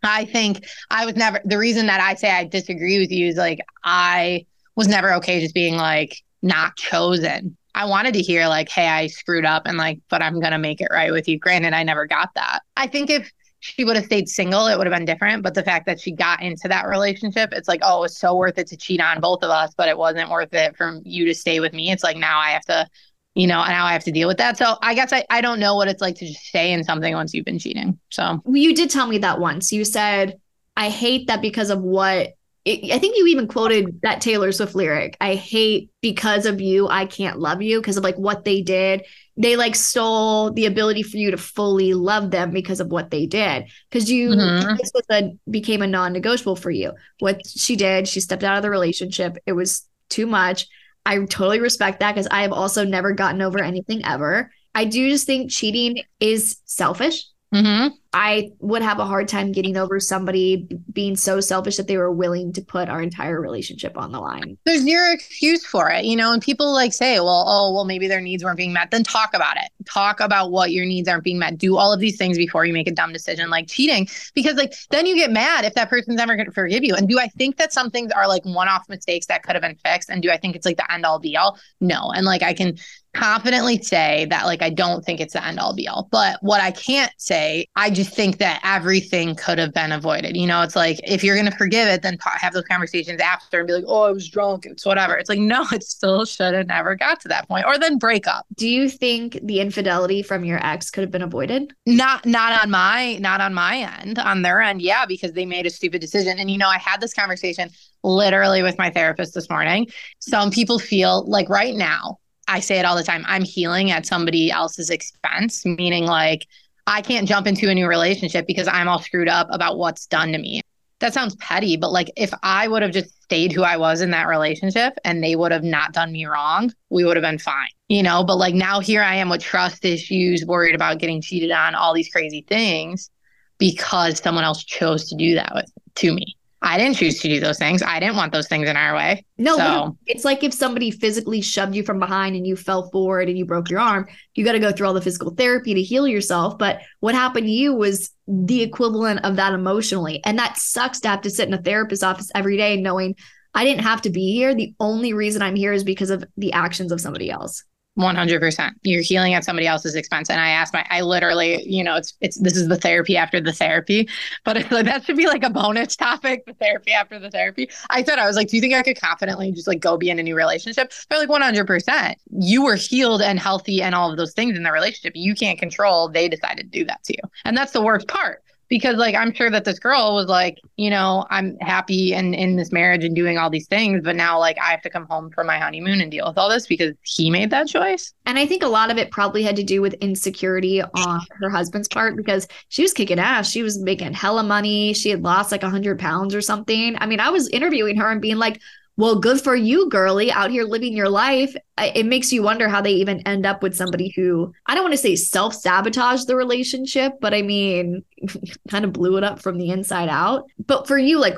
I 0.02 0.26
think 0.26 0.66
I 0.90 1.06
was 1.06 1.16
never, 1.16 1.40
the 1.46 1.56
reason 1.56 1.86
that 1.86 2.02
I 2.02 2.14
say 2.14 2.30
I 2.30 2.44
disagree 2.44 2.98
with 2.98 3.10
you 3.10 3.28
is 3.28 3.36
like, 3.36 3.60
I 3.82 4.44
was 4.78 4.86
never 4.86 5.12
okay 5.14 5.40
just 5.40 5.54
being 5.54 5.74
like, 5.76 6.22
not 6.40 6.76
chosen. 6.76 7.56
I 7.74 7.84
wanted 7.86 8.14
to 8.14 8.20
hear 8.20 8.46
like, 8.46 8.68
hey, 8.68 8.86
I 8.86 9.08
screwed 9.08 9.44
up 9.44 9.64
and 9.66 9.76
like, 9.76 9.98
but 10.08 10.22
I'm 10.22 10.38
gonna 10.40 10.58
make 10.58 10.80
it 10.80 10.86
right 10.92 11.10
with 11.10 11.26
you. 11.28 11.36
Granted, 11.36 11.74
I 11.74 11.82
never 11.82 12.06
got 12.06 12.30
that. 12.36 12.60
I 12.76 12.86
think 12.86 13.10
if 13.10 13.30
she 13.58 13.84
would 13.84 13.96
have 13.96 14.04
stayed 14.04 14.28
single, 14.28 14.68
it 14.68 14.78
would 14.78 14.86
have 14.86 14.94
been 14.94 15.04
different. 15.04 15.42
But 15.42 15.54
the 15.54 15.64
fact 15.64 15.86
that 15.86 16.00
she 16.00 16.12
got 16.12 16.42
into 16.42 16.68
that 16.68 16.86
relationship, 16.86 17.52
it's 17.52 17.66
like, 17.66 17.80
oh, 17.82 17.98
it 17.98 18.02
was 18.02 18.16
so 18.16 18.36
worth 18.36 18.56
it 18.56 18.68
to 18.68 18.76
cheat 18.76 19.00
on 19.00 19.20
both 19.20 19.42
of 19.42 19.50
us, 19.50 19.74
but 19.76 19.88
it 19.88 19.98
wasn't 19.98 20.30
worth 20.30 20.54
it 20.54 20.76
for 20.76 21.00
you 21.02 21.24
to 21.24 21.34
stay 21.34 21.58
with 21.58 21.72
me. 21.72 21.90
It's 21.90 22.04
like 22.04 22.16
now 22.16 22.38
I 22.38 22.50
have 22.50 22.64
to, 22.66 22.86
you 23.34 23.48
know, 23.48 23.64
now 23.64 23.84
I 23.84 23.92
have 23.92 24.04
to 24.04 24.12
deal 24.12 24.28
with 24.28 24.38
that. 24.38 24.58
So 24.58 24.76
I 24.80 24.94
guess 24.94 25.12
I, 25.12 25.24
I 25.28 25.40
don't 25.40 25.58
know 25.58 25.74
what 25.74 25.88
it's 25.88 26.00
like 26.00 26.14
to 26.16 26.26
just 26.26 26.44
stay 26.44 26.72
in 26.72 26.84
something 26.84 27.14
once 27.14 27.34
you've 27.34 27.44
been 27.44 27.58
cheating. 27.58 27.98
So 28.10 28.40
You 28.46 28.76
did 28.76 28.90
tell 28.90 29.08
me 29.08 29.18
that 29.18 29.40
once. 29.40 29.72
You 29.72 29.84
said, 29.84 30.38
I 30.76 30.88
hate 30.88 31.26
that 31.26 31.42
because 31.42 31.70
of 31.70 31.82
what 31.82 32.34
it, 32.68 32.92
I 32.92 32.98
think 32.98 33.16
you 33.16 33.26
even 33.28 33.48
quoted 33.48 34.00
that 34.02 34.20
Taylor 34.20 34.52
Swift 34.52 34.74
lyric. 34.74 35.16
I 35.20 35.34
hate 35.34 35.90
because 36.02 36.46
of 36.46 36.60
you, 36.60 36.88
I 36.88 37.06
can't 37.06 37.38
love 37.38 37.62
you 37.62 37.80
because 37.80 37.96
of 37.96 38.04
like 38.04 38.16
what 38.16 38.44
they 38.44 38.62
did. 38.62 39.04
They 39.36 39.56
like 39.56 39.74
stole 39.76 40.52
the 40.52 40.66
ability 40.66 41.02
for 41.02 41.16
you 41.16 41.30
to 41.30 41.36
fully 41.36 41.94
love 41.94 42.30
them 42.30 42.50
because 42.50 42.80
of 42.80 42.88
what 42.88 43.10
they 43.10 43.26
did. 43.26 43.64
Because 43.90 44.10
you 44.10 44.30
Mhm. 44.30 44.76
this 44.78 44.90
was 44.94 45.04
a 45.10 45.32
became 45.50 45.82
a 45.82 45.86
non-negotiable 45.86 46.56
for 46.56 46.70
you. 46.70 46.92
What 47.20 47.40
she 47.46 47.76
did, 47.76 48.08
she 48.08 48.20
stepped 48.20 48.44
out 48.44 48.56
of 48.56 48.62
the 48.62 48.70
relationship. 48.70 49.38
It 49.46 49.52
was 49.52 49.86
too 50.10 50.26
much. 50.26 50.66
I 51.06 51.16
totally 51.24 51.60
respect 51.60 52.00
that 52.00 52.14
because 52.14 52.28
I 52.30 52.42
have 52.42 52.52
also 52.52 52.84
never 52.84 53.12
gotten 53.12 53.40
over 53.42 53.62
anything 53.62 54.04
ever. 54.04 54.50
I 54.74 54.84
do 54.84 55.08
just 55.10 55.26
think 55.26 55.50
cheating 55.50 56.02
is 56.20 56.58
selfish. 56.64 57.24
mhm. 57.54 57.92
I 58.12 58.52
would 58.60 58.80
have 58.80 58.98
a 58.98 59.04
hard 59.04 59.28
time 59.28 59.52
getting 59.52 59.76
over 59.76 60.00
somebody 60.00 60.66
being 60.92 61.14
so 61.14 61.40
selfish 61.40 61.76
that 61.76 61.88
they 61.88 61.98
were 61.98 62.10
willing 62.10 62.54
to 62.54 62.62
put 62.62 62.88
our 62.88 63.02
entire 63.02 63.38
relationship 63.38 63.98
on 63.98 64.12
the 64.12 64.20
line. 64.20 64.56
there's 64.64 64.80
zero 64.80 65.12
excuse 65.12 65.66
for 65.66 65.90
it, 65.90 66.06
you 66.06 66.16
know, 66.16 66.32
and 66.32 66.40
people 66.40 66.72
like 66.72 66.94
say, 66.94 67.20
well, 67.20 67.44
oh, 67.46 67.72
well, 67.74 67.84
maybe 67.84 68.08
their 68.08 68.22
needs 68.22 68.42
weren't 68.42 68.56
being 68.56 68.72
met. 68.72 68.90
Then 68.90 69.04
talk 69.04 69.34
about 69.34 69.56
it. 69.58 69.70
Talk 69.84 70.20
about 70.20 70.50
what 70.50 70.72
your 70.72 70.86
needs 70.86 71.06
aren't 71.06 71.24
being 71.24 71.38
met. 71.38 71.58
Do 71.58 71.76
all 71.76 71.92
of 71.92 72.00
these 72.00 72.16
things 72.16 72.38
before 72.38 72.64
you 72.64 72.72
make 72.72 72.88
a 72.88 72.92
dumb 72.92 73.12
decision 73.12 73.50
like 73.50 73.68
cheating, 73.68 74.08
because 74.34 74.56
like 74.56 74.72
then 74.90 75.04
you 75.04 75.14
get 75.14 75.30
mad 75.30 75.66
if 75.66 75.74
that 75.74 75.90
person's 75.90 76.16
never 76.16 76.34
going 76.34 76.46
to 76.46 76.52
forgive 76.52 76.84
you. 76.84 76.94
And 76.94 77.08
do 77.08 77.18
I 77.18 77.28
think 77.28 77.58
that 77.58 77.74
some 77.74 77.90
things 77.90 78.10
are 78.12 78.26
like 78.26 78.44
one 78.44 78.68
off 78.68 78.88
mistakes 78.88 79.26
that 79.26 79.42
could 79.42 79.54
have 79.54 79.62
been 79.62 79.76
fixed? 79.76 80.08
And 80.08 80.22
do 80.22 80.30
I 80.30 80.38
think 80.38 80.56
it's 80.56 80.64
like 80.64 80.78
the 80.78 80.90
end 80.90 81.04
all 81.04 81.18
be 81.18 81.36
all? 81.36 81.58
No. 81.80 82.10
And 82.10 82.24
like 82.24 82.42
I 82.42 82.54
can 82.54 82.78
confidently 83.14 83.82
say 83.82 84.26
that 84.30 84.44
like 84.44 84.62
I 84.62 84.70
don't 84.70 85.04
think 85.04 85.20
it's 85.20 85.32
the 85.32 85.44
end 85.44 85.58
all 85.58 85.74
be 85.74 85.88
all. 85.88 86.08
But 86.10 86.38
what 86.40 86.60
I 86.60 86.70
can't 86.70 87.12
say, 87.16 87.66
I 87.74 87.90
just 87.98 88.14
think 88.14 88.38
that 88.38 88.60
everything 88.62 89.34
could 89.34 89.58
have 89.58 89.74
been 89.74 89.90
avoided. 89.90 90.36
You 90.36 90.46
know, 90.46 90.62
it's 90.62 90.76
like 90.76 91.00
if 91.02 91.24
you're 91.24 91.34
going 91.34 91.50
to 91.50 91.56
forgive 91.56 91.88
it, 91.88 92.02
then 92.02 92.16
have 92.22 92.52
those 92.52 92.64
conversations 92.64 93.20
after 93.20 93.58
and 93.58 93.66
be 93.66 93.74
like, 93.74 93.84
oh, 93.88 94.04
I 94.04 94.12
was 94.12 94.28
drunk. 94.28 94.66
It's 94.66 94.86
whatever. 94.86 95.16
It's 95.16 95.28
like, 95.28 95.40
no, 95.40 95.66
it 95.72 95.82
still 95.82 96.24
should 96.24 96.54
have 96.54 96.68
never 96.68 96.94
got 96.94 97.20
to 97.20 97.28
that 97.28 97.48
point. 97.48 97.66
Or 97.66 97.76
then 97.76 97.98
break 97.98 98.26
up. 98.26 98.46
Do 98.56 98.68
you 98.68 98.88
think 98.88 99.40
the 99.42 99.60
infidelity 99.60 100.22
from 100.22 100.44
your 100.44 100.64
ex 100.64 100.90
could 100.90 101.02
have 101.02 101.10
been 101.10 101.22
avoided? 101.22 101.74
Not 101.86 102.24
not 102.24 102.62
on 102.62 102.70
my 102.70 103.16
not 103.16 103.40
on 103.40 103.52
my 103.52 103.78
end. 104.00 104.18
On 104.20 104.42
their 104.42 104.62
end, 104.62 104.80
yeah, 104.80 105.04
because 105.04 105.32
they 105.32 105.44
made 105.44 105.66
a 105.66 105.70
stupid 105.70 106.00
decision. 106.00 106.38
And 106.38 106.50
you 106.50 106.56
know, 106.56 106.68
I 106.68 106.78
had 106.78 107.00
this 107.00 107.12
conversation 107.12 107.68
literally 108.04 108.62
with 108.62 108.78
my 108.78 108.90
therapist 108.90 109.34
this 109.34 109.50
morning. 109.50 109.88
Some 110.20 110.52
people 110.52 110.78
feel 110.78 111.28
like 111.28 111.48
right 111.48 111.74
now, 111.74 112.18
I 112.46 112.60
say 112.60 112.78
it 112.78 112.84
all 112.84 112.96
the 112.96 113.02
time, 113.02 113.24
I'm 113.26 113.42
healing 113.42 113.90
at 113.90 114.06
somebody 114.06 114.52
else's 114.52 114.88
expense, 114.88 115.66
meaning 115.66 116.06
like 116.06 116.46
I 116.88 117.02
can't 117.02 117.28
jump 117.28 117.46
into 117.46 117.68
a 117.68 117.74
new 117.74 117.86
relationship 117.86 118.46
because 118.46 118.66
I'm 118.66 118.88
all 118.88 118.98
screwed 118.98 119.28
up 119.28 119.46
about 119.50 119.76
what's 119.76 120.06
done 120.06 120.32
to 120.32 120.38
me. 120.38 120.62
That 121.00 121.12
sounds 121.12 121.36
petty, 121.36 121.76
but 121.76 121.92
like 121.92 122.10
if 122.16 122.32
I 122.42 122.66
would 122.66 122.80
have 122.80 122.92
just 122.92 123.22
stayed 123.22 123.52
who 123.52 123.62
I 123.62 123.76
was 123.76 124.00
in 124.00 124.10
that 124.12 124.26
relationship 124.26 124.94
and 125.04 125.22
they 125.22 125.36
would 125.36 125.52
have 125.52 125.62
not 125.62 125.92
done 125.92 126.10
me 126.10 126.24
wrong, 126.24 126.72
we 126.88 127.04
would 127.04 127.16
have 127.16 127.22
been 127.22 127.38
fine, 127.38 127.68
you 127.88 128.02
know? 128.02 128.24
But 128.24 128.36
like 128.36 128.54
now 128.54 128.80
here 128.80 129.02
I 129.02 129.16
am 129.16 129.28
with 129.28 129.42
trust 129.42 129.84
issues, 129.84 130.46
worried 130.46 130.74
about 130.74 130.98
getting 130.98 131.20
cheated 131.20 131.50
on, 131.50 131.74
all 131.74 131.92
these 131.92 132.08
crazy 132.08 132.40
things 132.48 133.10
because 133.58 134.18
someone 134.18 134.44
else 134.44 134.64
chose 134.64 135.10
to 135.10 135.14
do 135.14 135.34
that 135.34 135.52
with 135.54 135.70
to 135.96 136.14
me. 136.14 136.37
I 136.60 136.76
didn't 136.76 136.96
choose 136.96 137.20
to 137.20 137.28
do 137.28 137.38
those 137.38 137.58
things. 137.58 137.82
I 137.82 138.00
didn't 138.00 138.16
want 138.16 138.32
those 138.32 138.48
things 138.48 138.68
in 138.68 138.76
our 138.76 138.94
way. 138.94 139.24
No, 139.38 139.56
So- 139.56 139.96
it's 140.06 140.24
like 140.24 140.42
if 140.42 140.52
somebody 140.52 140.90
physically 140.90 141.40
shoved 141.40 141.74
you 141.74 141.84
from 141.84 142.00
behind 142.00 142.34
and 142.34 142.46
you 142.46 142.56
fell 142.56 142.90
forward 142.90 143.28
and 143.28 143.38
you 143.38 143.44
broke 143.44 143.70
your 143.70 143.78
arm, 143.80 144.08
you 144.34 144.44
got 144.44 144.52
to 144.52 144.58
go 144.58 144.72
through 144.72 144.88
all 144.88 144.94
the 144.94 145.00
physical 145.00 145.30
therapy 145.30 145.74
to 145.74 145.82
heal 145.82 146.08
yourself. 146.08 146.58
But 146.58 146.80
what 147.00 147.14
happened 147.14 147.46
to 147.46 147.52
you 147.52 147.74
was 147.74 148.10
the 148.26 148.62
equivalent 148.62 149.20
of 149.24 149.36
that 149.36 149.52
emotionally. 149.52 150.20
And 150.24 150.38
that 150.38 150.56
sucks 150.56 151.00
to 151.00 151.08
have 151.08 151.20
to 151.22 151.30
sit 151.30 151.46
in 151.46 151.54
a 151.54 151.62
therapist's 151.62 152.02
office 152.02 152.30
every 152.34 152.56
day 152.56 152.76
knowing 152.80 153.14
I 153.54 153.64
didn't 153.64 153.84
have 153.84 154.02
to 154.02 154.10
be 154.10 154.32
here. 154.32 154.54
The 154.54 154.74
only 154.80 155.12
reason 155.12 155.42
I'm 155.42 155.56
here 155.56 155.72
is 155.72 155.84
because 155.84 156.10
of 156.10 156.24
the 156.36 156.52
actions 156.52 156.92
of 156.92 157.00
somebody 157.00 157.30
else. 157.30 157.64
100%. 157.98 158.70
You're 158.82 159.02
healing 159.02 159.34
at 159.34 159.44
somebody 159.44 159.66
else's 159.66 159.94
expense. 159.94 160.30
And 160.30 160.40
I 160.40 160.50
asked 160.50 160.72
my, 160.72 160.86
I 160.88 161.00
literally, 161.00 161.62
you 161.68 161.82
know, 161.82 161.96
it's, 161.96 162.14
it's, 162.20 162.38
this 162.38 162.56
is 162.56 162.68
the 162.68 162.76
therapy 162.76 163.16
after 163.16 163.40
the 163.40 163.52
therapy, 163.52 164.08
but 164.44 164.56
like, 164.70 164.84
that 164.84 165.04
should 165.04 165.16
be 165.16 165.26
like 165.26 165.42
a 165.42 165.50
bonus 165.50 165.96
topic, 165.96 166.46
the 166.46 166.54
therapy 166.54 166.92
after 166.92 167.18
the 167.18 167.30
therapy. 167.30 167.68
I 167.90 168.04
said, 168.04 168.18
I 168.18 168.26
was 168.26 168.36
like, 168.36 168.48
do 168.48 168.56
you 168.56 168.60
think 168.60 168.74
I 168.74 168.82
could 168.82 169.00
confidently 169.00 169.50
just 169.52 169.66
like 169.66 169.80
go 169.80 169.96
be 169.96 170.10
in 170.10 170.18
a 170.18 170.22
new 170.22 170.36
relationship? 170.36 170.92
They're 171.08 171.18
like 171.18 171.28
100%. 171.28 172.14
You 172.38 172.64
were 172.64 172.76
healed 172.76 173.20
and 173.20 173.38
healthy 173.38 173.82
and 173.82 173.94
all 173.94 174.10
of 174.10 174.16
those 174.16 174.32
things 174.32 174.56
in 174.56 174.62
the 174.62 174.72
relationship. 174.72 175.14
You 175.16 175.34
can't 175.34 175.58
control. 175.58 176.08
They 176.08 176.28
decided 176.28 176.72
to 176.72 176.78
do 176.78 176.84
that 176.84 177.02
to 177.04 177.14
you. 177.14 177.30
And 177.44 177.56
that's 177.56 177.72
the 177.72 177.82
worst 177.82 178.06
part. 178.06 178.42
Because 178.68 178.96
like 178.96 179.14
I'm 179.14 179.32
sure 179.32 179.50
that 179.50 179.64
this 179.64 179.78
girl 179.78 180.14
was 180.14 180.26
like, 180.26 180.58
you 180.76 180.90
know, 180.90 181.24
I'm 181.30 181.56
happy 181.60 182.14
and 182.14 182.34
in 182.34 182.56
this 182.56 182.70
marriage 182.70 183.04
and 183.04 183.14
doing 183.14 183.38
all 183.38 183.50
these 183.50 183.66
things, 183.66 184.02
but 184.04 184.16
now 184.16 184.38
like 184.38 184.58
I 184.58 184.70
have 184.70 184.82
to 184.82 184.90
come 184.90 185.06
home 185.06 185.30
for 185.30 185.44
my 185.44 185.58
honeymoon 185.58 186.00
and 186.00 186.10
deal 186.10 186.26
with 186.28 186.38
all 186.38 186.48
this 186.48 186.66
because 186.66 186.94
he 187.02 187.30
made 187.30 187.50
that 187.50 187.68
choice. 187.68 188.12
And 188.26 188.38
I 188.38 188.46
think 188.46 188.62
a 188.62 188.68
lot 188.68 188.90
of 188.90 188.98
it 188.98 189.10
probably 189.10 189.42
had 189.42 189.56
to 189.56 189.64
do 189.64 189.80
with 189.80 189.94
insecurity 189.94 190.82
on 190.82 191.20
her 191.40 191.50
husband's 191.50 191.88
part 191.88 192.16
because 192.16 192.46
she 192.68 192.82
was 192.82 192.92
kicking 192.92 193.18
ass. 193.18 193.50
She 193.50 193.62
was 193.62 193.78
making 193.78 194.12
hella 194.12 194.42
money. 194.42 194.92
She 194.92 195.10
had 195.10 195.22
lost 195.22 195.50
like 195.50 195.62
100 195.62 195.98
pounds 195.98 196.34
or 196.34 196.42
something. 196.42 196.96
I 196.98 197.06
mean, 197.06 197.20
I 197.20 197.30
was 197.30 197.48
interviewing 197.48 197.96
her 197.96 198.10
and 198.10 198.20
being 198.20 198.36
like, 198.36 198.60
well, 198.98 199.14
good 199.14 199.40
for 199.40 199.54
you, 199.54 199.88
girly, 199.88 200.32
out 200.32 200.50
here 200.50 200.64
living 200.64 200.92
your 200.92 201.08
life. 201.08 201.54
It 201.78 202.04
makes 202.04 202.32
you 202.32 202.42
wonder 202.42 202.68
how 202.68 202.82
they 202.82 202.90
even 202.94 203.20
end 203.20 203.46
up 203.46 203.62
with 203.62 203.76
somebody 203.76 204.08
who 204.08 204.52
I 204.66 204.74
don't 204.74 204.82
want 204.82 204.92
to 204.92 204.98
say 204.98 205.14
self 205.14 205.54
sabotage 205.54 206.24
the 206.24 206.34
relationship, 206.34 207.12
but 207.20 207.32
I 207.32 207.42
mean, 207.42 208.04
kind 208.68 208.84
of 208.84 208.92
blew 208.92 209.16
it 209.16 209.22
up 209.22 209.40
from 209.40 209.56
the 209.56 209.70
inside 209.70 210.08
out. 210.08 210.46
But 210.66 210.88
for 210.88 210.98
you, 210.98 211.20
like 211.20 211.36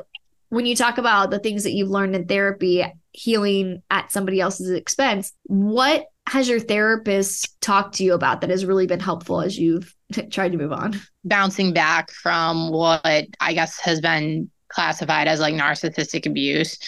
when 0.49 0.65
you 0.65 0.75
talk 0.75 0.97
about 0.97 1.31
the 1.31 1.39
things 1.39 1.65
that 1.65 1.73
you've 1.73 1.91
learned 1.91 2.17
in 2.17 2.27
therapy, 2.27 2.83
healing 3.13 3.83
at 3.91 4.11
somebody 4.11 4.41
else's 4.41 4.71
expense, 4.71 5.35
what 5.45 6.07
has 6.29 6.49
your 6.49 6.61
therapist 6.61 7.61
talked 7.61 7.97
to 7.97 8.05
you 8.05 8.15
about 8.15 8.41
that 8.41 8.49
has 8.49 8.65
really 8.65 8.87
been 8.87 9.01
helpful 9.01 9.43
as 9.43 9.59
you've 9.59 9.95
tried 10.31 10.53
to 10.53 10.59
move 10.59 10.73
on? 10.73 10.99
Bouncing 11.25 11.75
back 11.75 12.11
from 12.11 12.71
what 12.71 13.27
I 13.39 13.53
guess 13.53 13.79
has 13.81 14.01
been 14.01 14.51
classified 14.71 15.29
as 15.29 15.41
like 15.41 15.55
narcissistic 15.55 16.27
abuse. 16.27 16.79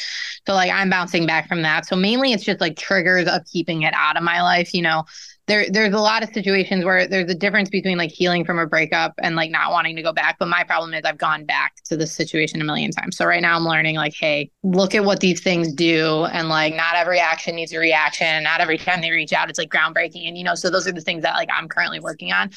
So 0.46 0.54
like 0.54 0.70
I'm 0.70 0.90
bouncing 0.90 1.26
back 1.26 1.48
from 1.48 1.62
that. 1.62 1.86
So 1.86 1.96
mainly 1.96 2.32
it's 2.32 2.44
just 2.44 2.60
like 2.60 2.76
triggers 2.76 3.28
of 3.28 3.44
keeping 3.44 3.82
it 3.82 3.94
out 3.94 4.16
of 4.16 4.22
my 4.22 4.42
life, 4.42 4.72
you 4.74 4.82
know. 4.82 5.04
There 5.48 5.68
there's 5.68 5.92
a 5.92 5.98
lot 5.98 6.22
of 6.22 6.32
situations 6.32 6.84
where 6.84 7.08
there's 7.08 7.28
a 7.30 7.34
difference 7.34 7.68
between 7.68 7.98
like 7.98 8.12
healing 8.12 8.44
from 8.44 8.60
a 8.60 8.66
breakup 8.66 9.12
and 9.18 9.34
like 9.34 9.50
not 9.50 9.72
wanting 9.72 9.96
to 9.96 10.02
go 10.02 10.12
back, 10.12 10.36
but 10.38 10.46
my 10.46 10.62
problem 10.62 10.94
is 10.94 11.02
I've 11.04 11.18
gone 11.18 11.44
back 11.44 11.74
to 11.86 11.96
this 11.96 12.12
situation 12.12 12.60
a 12.60 12.64
million 12.64 12.92
times. 12.92 13.16
So 13.16 13.24
right 13.24 13.42
now 13.42 13.56
I'm 13.56 13.64
learning 13.64 13.96
like 13.96 14.14
hey, 14.14 14.52
look 14.62 14.94
at 14.94 15.04
what 15.04 15.18
these 15.18 15.40
things 15.40 15.72
do 15.72 16.26
and 16.26 16.48
like 16.48 16.76
not 16.76 16.94
every 16.94 17.18
action 17.18 17.56
needs 17.56 17.72
a 17.72 17.78
reaction, 17.80 18.44
not 18.44 18.60
every 18.60 18.78
time 18.78 19.00
they 19.00 19.10
reach 19.10 19.32
out 19.32 19.50
it's 19.50 19.58
like 19.58 19.68
groundbreaking 19.68 20.28
and 20.28 20.38
you 20.38 20.44
know, 20.44 20.54
so 20.54 20.70
those 20.70 20.86
are 20.86 20.92
the 20.92 21.00
things 21.00 21.22
that 21.22 21.34
like 21.34 21.48
I'm 21.52 21.68
currently 21.68 21.98
working 21.98 22.32
on. 22.32 22.50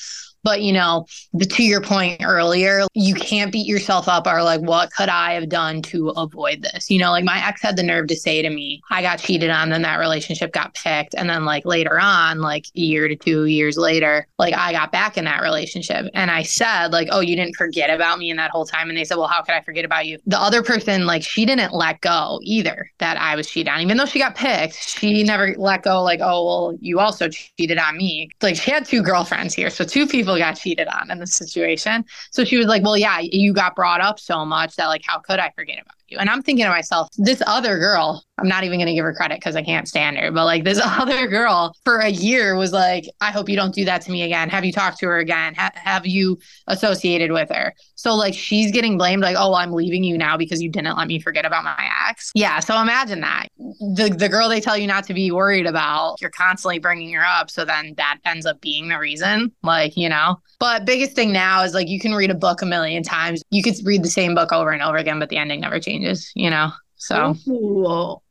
But 0.45 0.61
you 0.61 0.71
know, 0.71 1.07
the, 1.33 1.45
to 1.45 1.63
your 1.63 1.81
point 1.81 2.21
earlier, 2.23 2.83
you 2.93 3.15
can't 3.15 3.51
beat 3.51 3.65
yourself 3.65 4.07
up 4.07 4.27
or 4.27 4.43
like, 4.43 4.61
what 4.61 4.93
could 4.93 5.09
I 5.09 5.33
have 5.33 5.49
done 5.49 5.81
to 5.83 6.09
avoid 6.09 6.61
this? 6.61 6.91
You 6.91 6.99
know, 6.99 7.09
like 7.09 7.25
my 7.25 7.45
ex 7.45 7.63
had 7.63 7.75
the 7.75 7.83
nerve 7.83 8.07
to 8.07 8.15
say 8.15 8.43
to 8.43 8.49
me, 8.51 8.79
I 8.91 9.01
got 9.01 9.17
cheated 9.17 9.49
on, 9.49 9.69
then 9.69 9.81
that 9.81 9.97
relationship 9.97 10.53
got 10.53 10.75
picked. 10.75 11.15
And 11.15 11.27
then 11.27 11.45
like 11.45 11.65
later 11.65 11.99
on, 11.99 12.41
like 12.41 12.67
a 12.75 12.79
year 12.79 13.07
to 13.07 13.15
two 13.15 13.45
years 13.45 13.75
later, 13.75 14.27
like 14.37 14.53
I 14.53 14.71
got 14.71 14.91
back 14.91 15.17
in 15.17 15.25
that 15.25 15.41
relationship. 15.41 16.05
And 16.13 16.29
I 16.29 16.43
said, 16.43 16.93
like, 16.93 17.07
oh, 17.11 17.21
you 17.21 17.35
didn't 17.35 17.55
forget 17.55 17.89
about 17.89 18.19
me 18.19 18.29
in 18.29 18.37
that 18.37 18.51
whole 18.51 18.65
time. 18.65 18.89
And 18.89 18.97
they 18.97 19.03
said, 19.03 19.17
well, 19.17 19.27
how 19.27 19.41
could 19.41 19.55
I 19.55 19.61
forget 19.61 19.83
about 19.83 20.05
you? 20.05 20.19
The 20.27 20.39
other 20.39 20.61
person, 20.61 21.07
like, 21.07 21.23
she 21.23 21.45
didn't 21.45 21.73
let 21.73 22.01
go 22.01 22.39
either 22.43 22.91
that 22.99 23.17
I 23.17 23.35
was 23.35 23.49
cheated 23.49 23.73
on. 23.73 23.81
Even 23.81 23.97
though 23.97 24.05
she 24.05 24.19
got 24.19 24.35
picked, 24.35 24.75
she 24.75 25.23
never 25.23 25.55
let 25.57 25.81
go, 25.81 26.03
like, 26.03 26.19
oh, 26.21 26.45
well, 26.45 26.77
you 26.81 26.99
also 26.99 27.29
cheated 27.29 27.79
on 27.79 27.97
me. 27.97 28.29
Like 28.43 28.55
she 28.55 28.69
had 28.69 28.85
two 28.85 29.01
girlfriends 29.01 29.55
here. 29.55 29.71
So 29.71 29.83
two 29.83 30.05
people 30.05 30.34
got 30.39 30.53
cheated 30.53 30.87
on 30.87 31.11
in 31.11 31.19
this 31.19 31.35
situation. 31.35 32.05
So 32.31 32.43
she 32.43 32.57
was 32.57 32.67
like, 32.67 32.83
Well, 32.83 32.97
yeah, 32.97 33.19
you 33.19 33.53
got 33.53 33.75
brought 33.75 34.01
up 34.01 34.19
so 34.19 34.45
much 34.45 34.75
that, 34.75 34.87
like, 34.87 35.01
how 35.05 35.19
could 35.19 35.39
I 35.39 35.51
forget 35.55 35.79
about 35.81 35.95
you? 36.07 36.17
And 36.17 36.29
I'm 36.29 36.41
thinking 36.41 36.65
to 36.65 36.69
myself, 36.69 37.09
this 37.17 37.41
other 37.47 37.77
girl, 37.77 38.23
I'm 38.37 38.47
not 38.47 38.63
even 38.63 38.79
going 38.79 38.87
to 38.87 38.93
give 38.93 39.05
her 39.05 39.13
credit 39.13 39.39
because 39.39 39.55
I 39.55 39.63
can't 39.63 39.87
stand 39.87 40.17
her, 40.17 40.31
but 40.31 40.45
like 40.45 40.63
this 40.63 40.79
other 40.83 41.27
girl 41.27 41.75
for 41.83 41.99
a 41.99 42.09
year 42.09 42.55
was 42.55 42.71
like, 42.71 43.05
I 43.21 43.31
hope 43.31 43.49
you 43.49 43.55
don't 43.55 43.73
do 43.73 43.85
that 43.85 44.01
to 44.03 44.11
me 44.11 44.23
again. 44.23 44.49
Have 44.49 44.65
you 44.65 44.71
talked 44.71 44.99
to 44.99 45.07
her 45.07 45.19
again? 45.19 45.55
Ha- 45.55 45.71
have 45.75 46.05
you 46.05 46.37
associated 46.67 47.31
with 47.31 47.49
her? 47.49 47.73
So 47.95 48.13
like 48.13 48.33
she's 48.33 48.71
getting 48.71 48.97
blamed, 48.97 49.23
like, 49.23 49.37
oh, 49.37 49.53
I'm 49.55 49.71
leaving 49.71 50.03
you 50.03 50.17
now 50.17 50.37
because 50.37 50.61
you 50.61 50.69
didn't 50.69 50.97
let 50.97 51.07
me 51.07 51.19
forget 51.19 51.45
about 51.45 51.63
my 51.63 51.89
ex. 52.09 52.31
Yeah. 52.35 52.59
So 52.59 52.79
imagine 52.81 53.21
that. 53.21 53.47
The, 53.57 54.13
the 54.15 54.29
girl 54.29 54.49
they 54.49 54.61
tell 54.61 54.77
you 54.77 54.87
not 54.87 55.05
to 55.05 55.13
be 55.13 55.31
worried 55.31 55.65
about, 55.65 56.17
you're 56.21 56.29
constantly 56.29 56.79
bringing 56.79 57.13
her 57.13 57.25
up. 57.25 57.49
So 57.49 57.65
then 57.65 57.93
that 57.97 58.19
ends 58.25 58.45
up 58.45 58.61
being 58.61 58.89
the 58.89 58.99
reason, 58.99 59.51
like, 59.63 59.95
you 59.95 60.09
know. 60.09 60.39
But 60.59 60.85
biggest 60.85 61.13
thing 61.13 61.31
now 61.31 61.63
is 61.63 61.73
like 61.73 61.89
you 61.89 61.99
can 61.99 62.13
read 62.13 62.31
a 62.31 62.35
book 62.35 62.61
a 62.61 62.65
million 62.65 63.03
times. 63.03 63.43
You 63.51 63.61
could 63.61 63.75
read 63.83 64.03
the 64.03 64.09
same 64.09 64.35
book 64.35 64.51
over 64.51 64.71
and 64.71 64.81
over 64.81 64.97
again, 64.97 65.19
but 65.19 65.29
the 65.29 65.37
ending 65.37 65.61
never 65.61 65.79
changes, 65.79 65.94
you 66.35 66.49
know? 66.49 66.71
So 66.97 67.35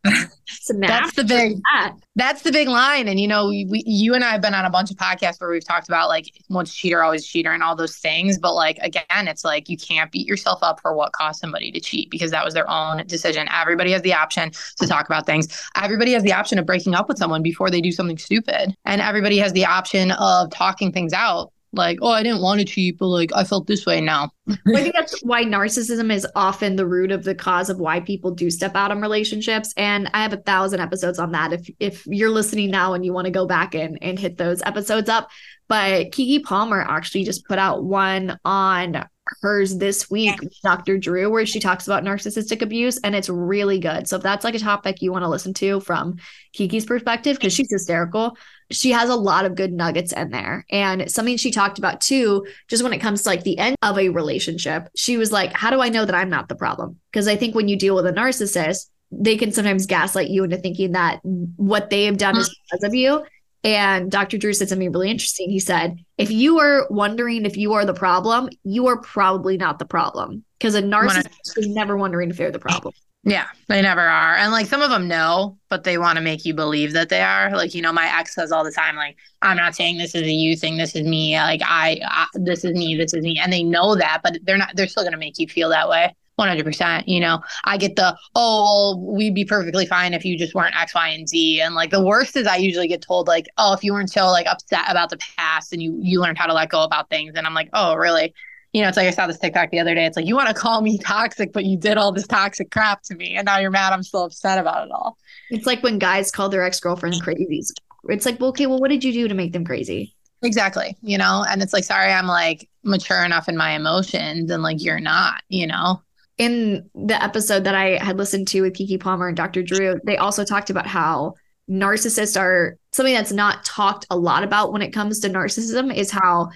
that's 0.05 1.15
the 1.17 1.25
big 1.25 1.61
that. 1.73 1.95
that's 2.17 2.43
the 2.43 2.51
big 2.51 2.67
line. 2.67 3.07
And 3.07 3.21
you 3.21 3.29
know, 3.29 3.49
we, 3.49 3.85
you 3.87 4.15
and 4.15 4.25
I 4.25 4.31
have 4.31 4.41
been 4.41 4.55
on 4.55 4.65
a 4.65 4.71
bunch 4.71 4.91
of 4.91 4.97
podcasts 4.97 5.41
where 5.41 5.49
we've 5.51 5.65
talked 5.65 5.87
about 5.87 6.09
like 6.09 6.27
once 6.49 6.75
cheater, 6.75 7.03
always 7.03 7.25
cheater, 7.25 7.53
and 7.53 7.63
all 7.63 7.77
those 7.77 7.97
things. 7.99 8.39
But 8.39 8.55
like 8.55 8.79
again, 8.79 9.29
it's 9.29 9.45
like 9.45 9.69
you 9.69 9.77
can't 9.77 10.11
beat 10.11 10.27
yourself 10.27 10.59
up 10.63 10.81
for 10.81 10.95
what 10.95 11.13
caused 11.13 11.41
somebody 11.41 11.71
to 11.71 11.81
cheat 11.81 12.11
because 12.11 12.33
that 12.33 12.45
was 12.45 12.55
their 12.55 12.69
own 12.69 13.07
decision. 13.07 13.49
Everybody 13.53 13.93
has 13.93 14.03
the 14.03 14.15
option 14.15 14.51
to 14.79 14.87
talk 14.89 15.07
about 15.07 15.25
things. 15.25 15.63
Everybody 15.81 16.13
has 16.13 16.25
the 16.25 16.33
option 16.33 16.59
of 16.59 16.67
breaking 16.67 16.95
up 16.95 17.09
with 17.09 17.19
someone 17.19 17.43
before 17.43 17.71
they 17.71 17.81
do 17.81 17.93
something 17.93 18.19
stupid, 18.19 18.75
and 18.85 19.01
everybody 19.01 19.39
has 19.39 19.53
the 19.53 19.67
option 19.67 20.11
of 20.13 20.51
talking 20.51 20.91
things 20.91 21.13
out 21.13 21.53
like, 21.77 21.99
oh, 22.03 22.11
I 22.11 22.23
didn't 22.23 22.43
want 22.43 22.61
to 22.61 22.67
cheat, 22.67 22.99
but 22.99 23.07
like 23.07 23.31
I 23.35 23.45
felt 23.45 23.67
this 23.67 23.87
way 23.87 24.01
now. 24.01 24.31
I 24.49 24.83
think 24.83 24.95
that's 24.95 25.21
why 25.23 25.45
narcissism 25.45 26.13
is 26.13 26.27
often 26.35 26.77
the 26.77 26.87
root 26.87 27.11
of 27.11 27.25
the 27.25 27.35
cause 27.35 27.71
of 27.71 27.79
why 27.79 28.01
people 28.01 28.31
do 28.31 28.51
step 28.51 28.75
out 28.75 28.91
of 28.91 29.01
relationships. 29.01 29.73
And 29.77 30.11
I 30.15 30.23
have 30.23 30.33
a 30.33 30.39
thousand 30.39 30.81
episodes 30.81 31.19
on 31.19 31.33
that. 31.33 31.53
If 31.53 31.71
if 31.81 32.07
you're 32.07 32.31
listening 32.31 32.71
now 32.71 32.95
and 32.95 33.05
you 33.05 33.13
want 33.13 33.27
to 33.27 33.31
go 33.31 33.47
back 33.47 33.75
and, 33.75 33.99
and 34.03 34.19
hit 34.19 34.37
those 34.37 34.63
episodes 34.63 35.09
up. 35.09 35.31
But 35.69 36.11
Keke 36.11 36.43
Palmer 36.43 36.83
actually 36.83 37.25
just 37.25 37.47
put 37.47 37.59
out 37.59 37.85
one 37.85 38.39
on 38.45 39.07
hers 39.41 39.77
this 39.77 40.11
week, 40.11 40.39
Dr. 40.63 40.99
Drew, 40.99 41.31
where 41.31 41.47
she 41.47 41.61
talks 41.61 41.87
about 41.87 42.05
narcissistic 42.05 42.63
abuse, 42.63 42.99
and 43.03 43.15
it's 43.15 43.29
really 43.29 43.79
good. 43.79 44.07
So 44.09 44.17
if 44.17 44.23
that's 44.23 44.45
like 44.45 44.55
a 44.55 44.59
topic 44.59 45.03
you 45.03 45.13
want 45.13 45.25
to 45.25 45.29
listen 45.29 45.55
to 45.55 45.81
from 45.81 46.17
Keke's 46.57 46.85
perspective, 46.85 47.37
because 47.37 47.53
she's 47.53 47.71
hysterical, 47.71 48.37
she 48.71 48.93
has 48.93 49.09
a 49.09 49.17
lot 49.17 49.45
of 49.45 49.55
good 49.55 49.73
nuggets 49.73 50.13
in 50.13 50.31
there. 50.31 50.65
And 50.71 51.11
something 51.11 51.37
she 51.37 51.51
talked 51.51 51.79
about 51.79 52.01
too, 52.01 52.47
just 52.69 52.83
when 52.83 52.93
it 52.93 53.01
comes 53.01 53.23
to 53.23 53.29
like 53.29 53.45
the 53.45 53.59
end 53.59 53.77
of 53.83 53.99
a 53.99 54.09
relationship, 54.11 54.89
she 54.97 55.17
was 55.17 55.33
like, 55.33 55.53
How 55.53 55.71
do 55.71 55.81
I 55.81 55.89
know 55.89 56.05
that 56.05 56.15
I'm 56.15 56.31
not 56.31 56.49
the 56.49 56.57
problem? 56.57 56.99
Because 57.13 57.29
I 57.29 57.37
think 57.37 57.55
when 57.55 57.69
you 57.69 57.77
deal 57.77 57.95
with 57.95 58.07
a 58.07 58.13
narcissist, 58.13 58.89
they 59.11 59.37
can 59.37 59.53
sometimes 59.53 59.87
gaslight 59.87 60.31
you 60.31 60.45
into 60.45 60.57
thinking 60.57 60.93
that 60.93 61.21
what 61.23 61.91
they 61.91 62.05
have 62.05 62.19
done 62.19 62.37
is 62.37 62.49
mm. 62.49 62.53
because 62.65 62.85
of 62.85 62.95
you. 62.95 63.25
And 63.65 64.11
Dr. 64.11 64.37
Drew 64.37 64.53
said 64.53 64.69
something 64.69 64.93
really 64.93 65.11
interesting. 65.11 65.49
He 65.49 65.59
said, 65.59 65.99
if 66.19 66.31
you 66.31 66.61
are 66.61 66.87
wondering 66.91 67.47
if 67.47 67.57
you 67.57 67.73
are 67.73 67.87
the 67.87 67.95
problem, 67.95 68.51
you 68.63 68.87
are 68.89 68.99
probably 68.99 69.57
not 69.57 69.79
the 69.79 69.87
problem 69.87 70.45
because 70.59 70.75
a 70.75 70.83
narcissist 70.83 71.57
is 71.57 71.67
never 71.67 71.97
wondering 71.97 72.31
if 72.31 72.37
they're 72.37 72.51
the 72.51 72.59
problem. 72.59 72.93
Yeah, 73.27 73.47
they 73.69 73.81
never 73.81 74.03
are. 74.03 74.35
And 74.35 74.53
like 74.53 74.67
some 74.67 74.83
of 74.83 74.91
them 74.91 75.09
know, 75.09 75.59
but 75.71 75.83
they 75.83 75.97
want 75.97 76.19
to 76.19 76.23
make 76.23 76.45
you 76.45 76.53
believe 76.53 76.93
that 76.93 77.09
they 77.09 77.23
are. 77.23 77.51
Like, 77.57 77.75
you 77.75 77.81
know, 77.81 77.93
my 77.93 78.07
ex 78.19 78.35
says 78.35 78.53
all 78.53 78.65
the 78.65 78.71
time, 78.71 78.97
like, 78.97 79.17
I'm 79.41 79.57
not 79.57 79.75
saying 79.75 79.97
this 79.97 80.15
is 80.15 80.23
a 80.23 80.31
you 80.31 80.57
thing. 80.57 80.77
This 80.77 80.95
is 80.95 81.07
me. 81.07 81.35
Like, 81.35 81.63
I, 81.65 82.01
I 82.05 82.27
this 82.35 82.67
is 82.67 82.75
me. 82.75 82.97
This 82.97 83.15
is 83.15 83.25
me. 83.25 83.41
And 83.43 83.51
they 83.51 83.63
know 83.63 83.95
that, 83.95 84.21
but 84.23 84.37
they're 84.43 84.59
not, 84.59 84.77
they're 84.77 84.89
still 84.89 85.05
going 85.05 85.13
to 85.13 85.19
make 85.19 85.39
you 85.39 85.49
feel 85.49 85.71
that 85.71 85.89
way. 85.89 86.15
100%. 86.39 87.05
You 87.07 87.21
know, 87.21 87.41
I 87.65 87.77
get 87.77 87.97
the, 87.97 88.17
oh, 88.35 88.95
well, 88.95 89.15
we'd 89.15 89.35
be 89.35 89.45
perfectly 89.45 89.87
fine 89.87 90.15
if 90.15 90.25
you 90.25 90.39
just 90.39 90.55
weren't 90.55 90.77
X, 90.77 90.95
Y, 90.95 91.09
and 91.09 91.29
Z. 91.29 91.61
And 91.61 91.75
like 91.75 91.91
the 91.91 92.05
worst 92.05 92.37
is 92.37 92.47
I 92.47 92.57
usually 92.57 92.89
get 92.89 93.03
told, 93.03 93.29
like, 93.29 93.47
oh, 93.59 93.73
if 93.73 93.85
you 93.85 93.93
weren't 93.93 94.11
so 94.11 94.27
like 94.27 94.47
upset 94.47 94.85
about 94.89 95.11
the 95.11 95.19
past 95.37 95.73
and 95.73 95.83
you, 95.83 95.97
you 96.01 96.21
learned 96.21 96.39
how 96.39 96.47
to 96.47 96.55
let 96.55 96.71
go 96.71 96.83
about 96.83 97.09
things. 97.09 97.35
And 97.37 97.47
I'm 97.47 97.55
like, 97.55 97.71
oh, 97.73 97.95
really? 97.95 98.35
You 98.73 98.83
know, 98.83 98.89
it's 98.89 98.97
like 98.97 99.07
I 99.07 99.13
saw 99.13 99.29
this 99.29 99.39
TikTok 99.39 99.71
the 99.71 99.79
other 99.79 99.95
day. 99.95 100.05
It's 100.05 100.17
like, 100.17 100.27
you 100.27 100.35
want 100.35 100.49
to 100.49 100.55
call 100.55 100.81
me 100.81 100.99
toxic, 101.03 101.53
but 101.53 101.65
you 101.65 101.79
did 101.79 101.97
all 101.97 102.13
this 102.13 102.27
toxic 102.27 102.71
crap 102.71 103.03
to 103.05 103.15
me. 103.15 103.37
And 103.37 103.47
now 103.47 103.59
you're 103.59 103.71
mad. 103.71 103.93
I'm 103.93 104.03
still 104.03 104.25
upset 104.25 104.59
about 104.59 104.87
it 104.87 104.93
all. 104.93 105.17
It's 105.51 105.67
like 105.67 105.83
when 105.83 105.99
guys 105.99 106.31
call 106.31 106.49
their 106.49 106.65
ex 106.65 106.81
girlfriends 106.81 107.21
crazies. 107.21 107.69
It's 108.09 108.27
like, 108.27 108.41
well, 108.41 108.51
okay, 108.51 108.67
well, 108.67 108.81
what 108.81 108.89
did 108.89 109.05
you 109.05 109.13
do 109.13 109.29
to 109.29 109.35
make 109.35 109.53
them 109.53 109.65
crazy? 109.65 110.15
Exactly. 110.43 110.97
You 111.01 111.17
know, 111.17 111.45
and 111.49 111.63
it's 111.63 111.73
like, 111.73 111.85
sorry, 111.85 112.13
I'm 112.13 112.27
like 112.27 112.69
mature 112.83 113.25
enough 113.25 113.49
in 113.49 113.57
my 113.57 113.71
emotions 113.71 114.51
and 114.51 114.63
like 114.63 114.83
you're 114.83 115.01
not, 115.01 115.43
you 115.49 115.67
know? 115.67 116.03
In 116.37 116.91
the 116.95 117.23
episode 117.23 117.65
that 117.65 117.75
I 117.75 118.03
had 118.03 118.19
listened 118.19 118.49
to 118.49 118.63
with 118.63 118.75
Keke 118.75 119.01
Palmer 119.01 119.29
and 119.29 119.37
Dr. 119.37 119.63
Drew, 119.63 120.01
they 120.05 120.17
also 120.17 120.45
talked 120.45 120.69
about 120.69 120.87
how 120.87 121.35
narcissists 121.71 122.39
are 122.39 122.77
something 122.93 123.15
that's 123.15 123.33
not 123.33 123.65
talked 123.65 124.07
a 124.11 124.17
lot 124.17 124.43
about 124.43 124.73
when 124.73 124.83
it 124.83 124.91
comes 124.93 125.21
to 125.21 125.31
narcissism 125.31 125.95
is 125.95 126.11
how 126.11 126.51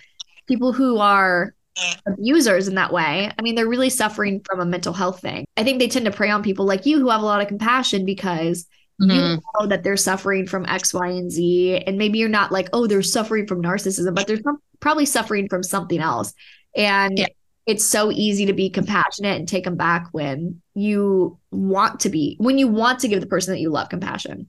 people 0.47 0.73
who 0.73 0.99
are 0.99 1.55
abusers 2.07 2.69
in 2.69 2.75
that 2.75 2.93
way, 2.93 3.31
I 3.39 3.43
mean, 3.43 3.55
they're 3.55 3.69
really 3.69 3.91
suffering 3.91 4.43
from 4.45 4.61
a 4.61 4.67
mental 4.67 4.93
health 4.93 5.21
thing. 5.21 5.47
I 5.57 5.65
think 5.65 5.79
they 5.79 5.89
tend 5.89 6.07
to 6.07 6.11
prey 6.11 6.31
on 6.31 6.43
people 6.43 6.65
like 6.65 6.87
you 6.87 6.99
who 6.99 7.09
have 7.09 7.23
a 7.23 7.25
lot 7.25 7.41
of 7.41 7.49
compassion 7.49 8.05
because 8.05 8.67
mm-hmm. 9.01 9.11
you 9.11 9.41
know 9.61 9.67
that 9.67 9.83
they're 9.83 9.97
suffering 9.97 10.47
from 10.47 10.67
X, 10.67 10.93
Y, 10.93 11.09
and 11.09 11.31
Z. 11.31 11.85
And 11.87 11.99
maybe 11.99 12.19
you're 12.19 12.29
not 12.29 12.53
like, 12.53 12.69
oh, 12.73 12.87
they're 12.87 13.03
suffering 13.03 13.47
from 13.47 13.63
narcissism, 13.63 14.15
but 14.15 14.27
they're 14.27 14.41
probably 14.81 15.07
suffering 15.07 15.49
from 15.49 15.63
something 15.63 16.01
else. 16.01 16.35
And 16.77 17.19
yeah 17.19 17.27
it's 17.69 17.85
so 17.85 18.11
easy 18.11 18.47
to 18.47 18.55
be 18.55 18.71
compassionate 18.71 19.37
and 19.37 19.47
take 19.47 19.65
them 19.65 19.77
back 19.77 20.09
when 20.13 20.61
you 20.75 21.39
want 21.51 22.01
to 22.01 22.09
be 22.09 22.35
when 22.41 22.59
you 22.59 22.67
want 22.67 22.99
to 23.01 23.09
give 23.09 23.21
the 23.21 23.27
person 23.27 23.53
that 23.53 23.61
you 23.61 23.71
love 23.71 23.91
compassion. 23.91 24.49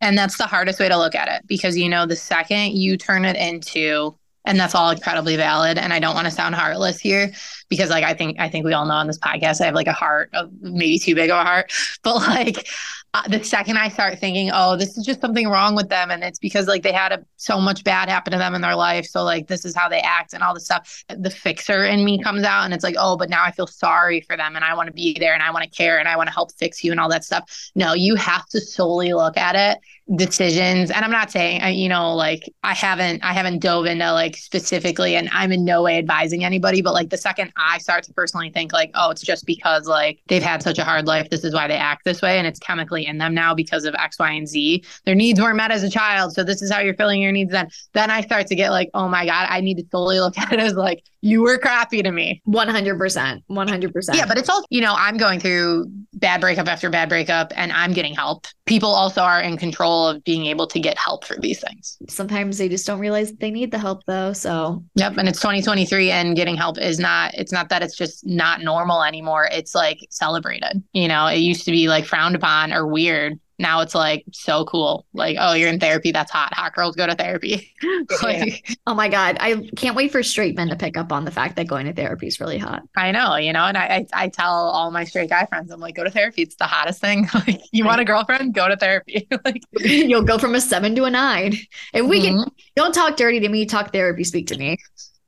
And 0.00 0.16
that's 0.16 0.38
the 0.38 0.46
hardest 0.46 0.80
way 0.80 0.88
to 0.88 0.96
look 0.96 1.14
at 1.14 1.28
it 1.28 1.46
because 1.46 1.76
you 1.76 1.88
know 1.88 2.06
the 2.06 2.16
second 2.16 2.72
you 2.76 2.96
turn 2.96 3.24
it 3.24 3.36
into 3.36 4.16
and 4.46 4.58
that's 4.58 4.74
all 4.74 4.90
incredibly 4.90 5.36
valid 5.36 5.76
and 5.76 5.92
i 5.92 5.98
don't 5.98 6.14
want 6.14 6.26
to 6.26 6.30
sound 6.30 6.54
heartless 6.54 6.98
here 6.98 7.30
because 7.70 7.88
like 7.88 8.04
I 8.04 8.12
think 8.12 8.38
I 8.38 8.50
think 8.50 8.66
we 8.66 8.74
all 8.74 8.84
know 8.84 8.94
on 8.94 9.06
this 9.06 9.18
podcast 9.18 9.62
I 9.62 9.66
have 9.66 9.74
like 9.74 9.86
a 9.86 9.92
heart, 9.92 10.28
of 10.34 10.50
maybe 10.60 10.98
too 10.98 11.14
big 11.14 11.30
of 11.30 11.38
a 11.38 11.44
heart, 11.44 11.72
but 12.02 12.16
like 12.16 12.68
uh, 13.12 13.26
the 13.26 13.42
second 13.42 13.76
I 13.76 13.88
start 13.88 14.20
thinking, 14.20 14.50
oh, 14.54 14.76
this 14.76 14.96
is 14.96 15.04
just 15.04 15.20
something 15.20 15.48
wrong 15.48 15.74
with 15.74 15.88
them, 15.88 16.12
and 16.12 16.22
it's 16.22 16.38
because 16.38 16.68
like 16.68 16.82
they 16.84 16.92
had 16.92 17.10
a, 17.10 17.24
so 17.36 17.60
much 17.60 17.82
bad 17.82 18.08
happen 18.08 18.30
to 18.32 18.38
them 18.38 18.54
in 18.54 18.60
their 18.60 18.76
life, 18.76 19.04
so 19.04 19.24
like 19.24 19.48
this 19.48 19.64
is 19.64 19.74
how 19.74 19.88
they 19.88 20.00
act 20.00 20.32
and 20.32 20.44
all 20.44 20.54
this 20.54 20.64
stuff. 20.64 21.04
The 21.08 21.30
fixer 21.30 21.84
in 21.84 22.04
me 22.04 22.22
comes 22.22 22.44
out, 22.44 22.64
and 22.64 22.72
it's 22.72 22.84
like, 22.84 22.94
oh, 22.98 23.16
but 23.16 23.28
now 23.28 23.42
I 23.42 23.50
feel 23.50 23.66
sorry 23.66 24.20
for 24.20 24.36
them, 24.36 24.54
and 24.54 24.64
I 24.64 24.74
want 24.74 24.86
to 24.86 24.92
be 24.92 25.16
there, 25.18 25.34
and 25.34 25.42
I 25.42 25.50
want 25.50 25.64
to 25.64 25.70
care, 25.70 25.98
and 25.98 26.08
I 26.08 26.16
want 26.16 26.28
to 26.28 26.34
help 26.34 26.52
fix 26.52 26.84
you, 26.84 26.92
and 26.92 27.00
all 27.00 27.08
that 27.08 27.24
stuff. 27.24 27.70
No, 27.74 27.94
you 27.94 28.14
have 28.14 28.46
to 28.50 28.60
solely 28.60 29.12
look 29.12 29.36
at 29.36 29.56
it 29.56 29.80
decisions 30.16 30.90
and 30.90 31.04
i'm 31.04 31.10
not 31.10 31.30
saying 31.30 31.62
you 31.76 31.88
know 31.88 32.14
like 32.16 32.42
i 32.64 32.74
haven't 32.74 33.22
i 33.22 33.32
haven't 33.32 33.60
dove 33.60 33.86
into 33.86 34.12
like 34.12 34.36
specifically 34.36 35.14
and 35.14 35.28
i'm 35.32 35.52
in 35.52 35.64
no 35.64 35.82
way 35.82 35.98
advising 35.98 36.44
anybody 36.44 36.82
but 36.82 36.92
like 36.92 37.10
the 37.10 37.16
second 37.16 37.52
i 37.56 37.78
start 37.78 38.02
to 38.02 38.12
personally 38.12 38.50
think 38.50 38.72
like 38.72 38.90
oh 38.94 39.10
it's 39.10 39.22
just 39.22 39.46
because 39.46 39.86
like 39.86 40.20
they've 40.26 40.42
had 40.42 40.62
such 40.64 40.78
a 40.78 40.84
hard 40.84 41.06
life 41.06 41.30
this 41.30 41.44
is 41.44 41.54
why 41.54 41.68
they 41.68 41.76
act 41.76 42.04
this 42.04 42.20
way 42.22 42.38
and 42.38 42.46
it's 42.46 42.58
chemically 42.58 42.99
in 43.06 43.18
them 43.18 43.34
now 43.34 43.54
because 43.54 43.84
of 43.84 43.94
x 43.94 44.18
y 44.18 44.32
and 44.32 44.48
z. 44.48 44.84
Their 45.04 45.14
needs 45.14 45.40
weren't 45.40 45.56
met 45.56 45.70
as 45.70 45.82
a 45.82 45.90
child 45.90 46.32
so 46.32 46.44
this 46.44 46.62
is 46.62 46.70
how 46.70 46.80
you're 46.80 46.94
filling 46.94 47.22
your 47.22 47.32
needs 47.32 47.52
then. 47.52 47.68
Then 47.92 48.10
i 48.10 48.20
start 48.20 48.46
to 48.48 48.54
get 48.54 48.70
like 48.70 48.90
oh 48.94 49.08
my 49.08 49.26
god 49.26 49.46
i 49.50 49.60
need 49.60 49.78
to 49.78 49.84
solely 49.90 50.20
look 50.20 50.38
at 50.38 50.52
it 50.52 50.60
as 50.60 50.74
like 50.74 51.04
you 51.22 51.42
were 51.42 51.58
crappy 51.58 52.02
to 52.02 52.10
me. 52.10 52.40
100% 52.48 53.42
100% 53.50 54.14
yeah 54.14 54.26
but 54.26 54.38
it's 54.38 54.48
all 54.48 54.64
you 54.70 54.80
know 54.80 54.94
i'm 54.96 55.16
going 55.16 55.38
through 55.40 55.86
bad 56.20 56.40
breakup 56.40 56.68
after 56.68 56.90
bad 56.90 57.08
breakup 57.08 57.52
and 57.56 57.72
i'm 57.72 57.92
getting 57.92 58.14
help 58.14 58.46
people 58.70 58.90
also 58.90 59.20
are 59.20 59.40
in 59.40 59.56
control 59.56 60.06
of 60.06 60.22
being 60.22 60.46
able 60.46 60.64
to 60.64 60.78
get 60.78 60.96
help 60.96 61.24
for 61.24 61.36
these 61.40 61.60
things. 61.60 61.98
Sometimes 62.08 62.56
they 62.56 62.68
just 62.68 62.86
don't 62.86 63.00
realize 63.00 63.32
that 63.32 63.40
they 63.40 63.50
need 63.50 63.72
the 63.72 63.80
help 63.80 64.04
though. 64.06 64.32
So, 64.32 64.84
yep. 64.94 65.16
And 65.16 65.28
it's 65.28 65.40
2023 65.40 66.12
and 66.12 66.36
getting 66.36 66.56
help 66.56 66.78
is 66.78 67.00
not, 67.00 67.34
it's 67.34 67.50
not 67.50 67.68
that 67.70 67.82
it's 67.82 67.96
just 67.96 68.24
not 68.24 68.62
normal 68.62 69.02
anymore. 69.02 69.48
It's 69.50 69.74
like 69.74 69.98
celebrated. 70.10 70.84
You 70.92 71.08
know, 71.08 71.26
it 71.26 71.38
used 71.38 71.64
to 71.64 71.72
be 71.72 71.88
like 71.88 72.04
frowned 72.04 72.36
upon 72.36 72.72
or 72.72 72.86
weird 72.86 73.40
now 73.60 73.80
it's 73.80 73.94
like 73.94 74.24
so 74.32 74.64
cool. 74.64 75.06
Like, 75.12 75.36
oh, 75.38 75.52
you're 75.52 75.68
in 75.68 75.78
therapy. 75.78 76.12
That's 76.12 76.30
hot. 76.30 76.54
Hot 76.54 76.74
girls 76.74 76.96
go 76.96 77.06
to 77.06 77.14
therapy. 77.14 77.72
like, 78.22 78.68
yeah. 78.68 78.74
oh 78.86 78.94
my 78.94 79.08
God. 79.08 79.36
I 79.38 79.68
can't 79.76 79.94
wait 79.94 80.10
for 80.10 80.22
straight 80.22 80.56
men 80.56 80.68
to 80.68 80.76
pick 80.76 80.96
up 80.96 81.12
on 81.12 81.26
the 81.26 81.30
fact 81.30 81.56
that 81.56 81.66
going 81.66 81.86
to 81.86 81.92
therapy 81.92 82.26
is 82.26 82.40
really 82.40 82.56
hot. 82.56 82.82
I 82.96 83.12
know, 83.12 83.36
you 83.36 83.52
know, 83.52 83.64
and 83.64 83.76
I, 83.76 84.06
I, 84.14 84.24
I 84.24 84.28
tell 84.28 84.50
all 84.50 84.90
my 84.90 85.04
straight 85.04 85.28
guy 85.28 85.44
friends, 85.44 85.70
I'm 85.70 85.78
like, 85.78 85.94
go 85.94 86.04
to 86.04 86.10
therapy. 86.10 86.42
It's 86.42 86.56
the 86.56 86.64
hottest 86.64 87.00
thing. 87.00 87.28
like, 87.34 87.60
you 87.70 87.84
want 87.84 88.00
a 88.00 88.04
girlfriend? 88.04 88.54
Go 88.54 88.66
to 88.68 88.76
therapy. 88.76 89.28
like, 89.44 89.62
you'll 89.78 90.22
go 90.22 90.38
from 90.38 90.54
a 90.54 90.60
seven 90.60 90.94
to 90.96 91.04
a 91.04 91.10
nine. 91.10 91.54
And 91.92 92.08
we 92.08 92.20
mm-hmm. 92.20 92.42
can, 92.42 92.52
don't 92.76 92.94
talk 92.94 93.16
dirty 93.16 93.40
to 93.40 93.48
me, 93.48 93.66
talk 93.66 93.92
therapy, 93.92 94.24
speak 94.24 94.46
to 94.48 94.56
me. 94.56 94.78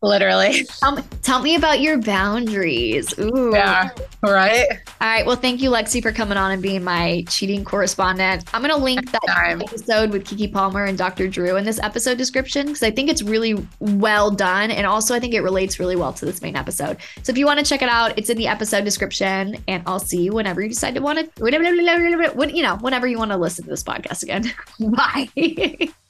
Literally. 0.03 0.65
Tell 0.65 0.97
me, 0.97 1.03
tell 1.23 1.43
me 1.43 1.55
about 1.55 1.81
your 1.81 1.97
boundaries. 1.97 3.17
Ooh. 3.21 3.53
Yeah. 3.53 3.91
Right. 4.21 4.67
All 5.01 5.09
right. 5.09 5.25
Well, 5.25 5.37
thank 5.37 5.63
you, 5.63 5.71
Lexi, 5.71 6.03
for 6.03 6.11
coming 6.11 6.37
on 6.37 6.51
and 6.51 6.61
being 6.61 6.83
my 6.83 7.25
cheating 7.29 7.65
correspondent. 7.65 8.45
I'm 8.53 8.63
going 8.63 8.75
to 8.75 8.83
link 8.83 9.13
that 9.13 9.23
Time. 9.29 9.63
episode 9.63 10.11
with 10.11 10.25
Keke 10.25 10.53
Palmer 10.53 10.85
and 10.85 10.99
Dr. 10.99 11.29
Drew 11.29 11.57
in 11.57 11.65
this 11.65 11.79
episode 11.79 12.19
description 12.19 12.67
because 12.67 12.83
I 12.83 12.91
think 12.91 13.11
it's 13.11 13.23
really 13.23 13.65
well 13.79 14.33
done. 14.33 14.73
And 14.73 14.87
also, 14.87 15.15
I 15.15 15.21
think 15.21 15.35
it 15.35 15.41
relates 15.41 15.79
really 15.79 15.97
well 15.97 16.13
to 16.15 16.25
this 16.25 16.43
main 16.43 16.57
episode. 16.57 16.97
So 17.23 17.31
if 17.31 17.39
you 17.39 17.47
want 17.47 17.61
to 17.61 17.65
check 17.65 17.83
it 17.83 17.89
out, 17.89 18.19
it's 18.19 18.29
in 18.29 18.37
the 18.37 18.49
episode 18.49 18.85
description. 18.85 19.57
And 19.69 19.85
I'll 19.87 20.01
see 20.01 20.23
you 20.23 20.33
whenever 20.33 20.61
you 20.61 20.69
decide 20.69 20.97
to 20.97 21.01
want 21.01 21.21
to, 21.21 21.43
whenever, 21.43 21.65
you 21.65 22.63
know, 22.63 22.77
whenever 22.77 23.07
you 23.07 23.19
want 23.19 23.31
to 23.31 23.37
listen 23.37 23.65
to 23.65 23.71
this 23.71 23.85
podcast 23.85 24.25
again. 24.25 24.53
Bye. 24.81 25.93